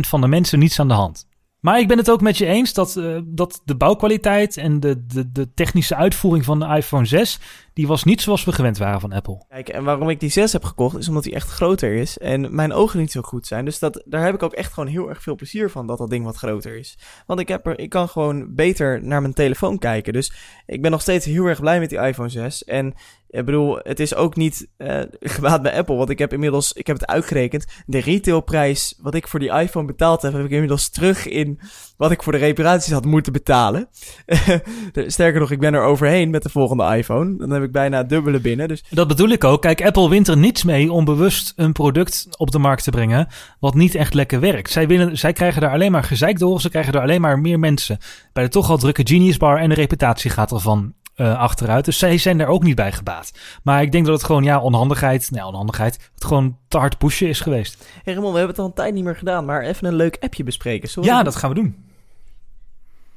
[0.00, 1.28] van de mensen niets aan de hand.
[1.60, 5.06] Maar ik ben het ook met je eens dat, uh, dat de bouwkwaliteit en de,
[5.06, 7.38] de, de technische uitvoering van de iPhone 6
[7.72, 9.44] die was niet zoals we gewend waren van Apple.
[9.48, 12.18] Kijk, en waarom ik die 6 heb gekocht, is omdat die echt groter is.
[12.18, 13.64] En mijn ogen niet zo goed zijn.
[13.64, 16.10] Dus dat, daar heb ik ook echt gewoon heel erg veel plezier van, dat dat
[16.10, 16.98] ding wat groter is.
[17.26, 20.12] Want ik, heb er, ik kan gewoon beter naar mijn telefoon kijken.
[20.12, 20.32] Dus
[20.66, 22.64] ik ben nog steeds heel erg blij met die iPhone 6.
[22.64, 22.94] En
[23.30, 25.96] ik bedoel, het is ook niet uh, gebaat bij Apple.
[25.96, 27.66] Want ik heb inmiddels, ik heb het uitgerekend.
[27.86, 31.60] De retailprijs wat ik voor die iPhone betaald heb, heb ik inmiddels terug in
[31.96, 33.88] wat ik voor de reparaties had moeten betalen.
[34.92, 37.36] Sterker nog, ik ben er overheen met de volgende iPhone.
[37.36, 38.68] Dan heb ik bijna het dubbele binnen.
[38.68, 38.84] Dus...
[38.90, 39.62] Dat bedoel ik ook.
[39.62, 43.28] Kijk, Apple wint er niets mee om bewust een product op de markt te brengen
[43.58, 44.70] wat niet echt lekker werkt.
[44.70, 46.60] Zij, winnen, zij krijgen daar alleen maar gezeik door.
[46.60, 47.98] Ze krijgen er alleen maar meer mensen.
[48.32, 51.84] Bij de toch al drukke Genius Bar en de reputatie gaat ervan uh, achteruit.
[51.84, 53.32] Dus zij zijn daar ook niet bij gebaat.
[53.62, 57.28] Maar ik denk dat het gewoon, ja, onhandigheid, nee, onhandigheid, het gewoon te hard pushen
[57.28, 57.86] is geweest.
[58.02, 60.16] Hey Ramon, we hebben het al een tijd niet meer gedaan, maar even een leuk
[60.20, 61.02] appje bespreken.
[61.02, 61.89] ja, dat gaan we doen.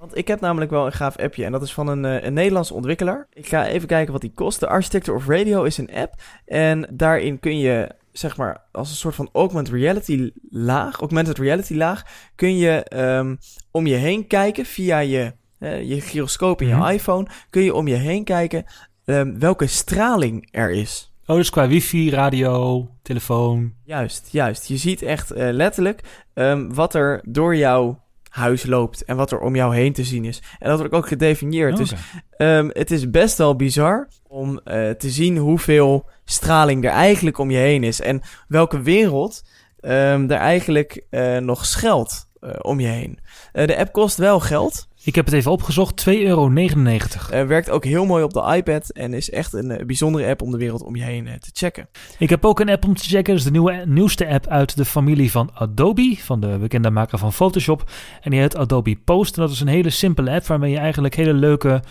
[0.04, 2.34] Want ik heb namelijk wel een gaaf appje en dat is van een, uh, een
[2.34, 3.28] Nederlandse ontwikkelaar.
[3.34, 4.60] Ik ga even kijken wat die kost.
[4.60, 6.14] De Architecture of Radio is een app
[6.46, 11.74] en daarin kun je zeg maar, als een soort van augmented reality laag, augmented reality
[11.74, 12.04] laag,
[12.36, 13.38] kun je um,
[13.72, 16.90] om je heen kijken via je je gyroscoop in je mhm.
[16.90, 18.66] iPhone, kun je om je heen kijken
[19.06, 21.14] um, welke straling er is.
[21.26, 23.74] Oh, dus qua wifi, radio, telefoon.
[23.84, 24.68] Juist, juist.
[24.68, 28.03] Je ziet echt uh, letterlijk um, wat er door jouw
[28.34, 30.42] huis loopt en wat er om jou heen te zien is.
[30.60, 31.78] En dat wordt ook gedefinieerd.
[31.78, 31.94] Dus
[32.38, 37.52] um, het is best wel bizar om uh, te zien hoeveel straling er eigenlijk om
[37.52, 38.02] je heen is.
[38.02, 39.44] En welke wereld
[39.82, 43.20] um, er eigenlijk uh, nog schuilt uh, om je heen.
[43.52, 44.88] de app kost wel geld.
[45.06, 46.50] Ik heb het even opgezocht, 2,99 euro.
[46.50, 50.42] Uh, werkt ook heel mooi op de iPad en is echt een uh, bijzondere app
[50.42, 51.90] om de wereld om je heen uh, te checken.
[52.18, 53.26] Ik heb ook een app om te checken.
[53.26, 57.18] Dat is de nieuwe, nieuwste app uit de familie van Adobe, van de bekende maker
[57.18, 57.92] van Photoshop.
[58.22, 59.36] En die heet Adobe Post.
[59.36, 61.82] En dat is een hele simpele app waarmee je eigenlijk hele leuke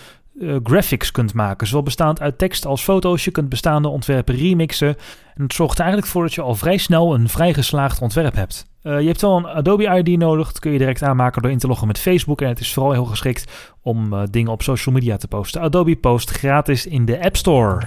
[0.41, 1.67] eh, graphics kunt maken.
[1.67, 3.25] Zowel bestaand uit tekst als foto's.
[3.25, 4.97] Je kunt bestaande ontwerpen remixen.
[5.35, 8.35] En het zorgt er eigenlijk voor dat je al vrij snel een vrij geslaagd ontwerp
[8.35, 8.67] hebt.
[8.83, 10.47] Eh, je hebt wel een Adobe ID nodig.
[10.47, 12.41] Dat kun je direct aanmaken door in te loggen met Facebook.
[12.41, 15.61] En het is vooral heel geschikt om eh, dingen op social media te posten.
[15.61, 17.81] Adobe Post gratis in de App Store.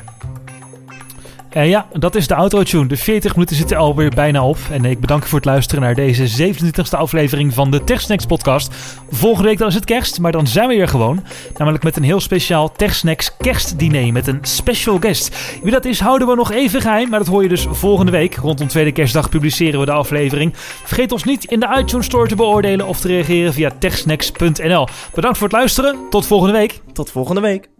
[1.55, 2.87] En ja, dat is de outro-tune.
[2.87, 4.57] De 40 minuten zitten alweer bijna op.
[4.71, 8.73] En ik bedank je voor het luisteren naar deze 27e aflevering van de TechSnacks podcast.
[9.09, 11.23] Volgende week dan is het kerst, maar dan zijn we weer gewoon.
[11.57, 15.57] Namelijk met een heel speciaal TechSnacks kerstdiner met een special guest.
[15.63, 18.35] Wie dat is, houden we nog even geheim, maar dat hoor je dus volgende week.
[18.35, 20.51] Rondom tweede kerstdag publiceren we de aflevering.
[20.55, 24.87] Vergeet ons niet in de iTunes Store te beoordelen of te reageren via techsnacks.nl.
[25.13, 25.97] Bedankt voor het luisteren.
[26.09, 26.81] Tot volgende week.
[26.93, 27.74] Tot volgende week.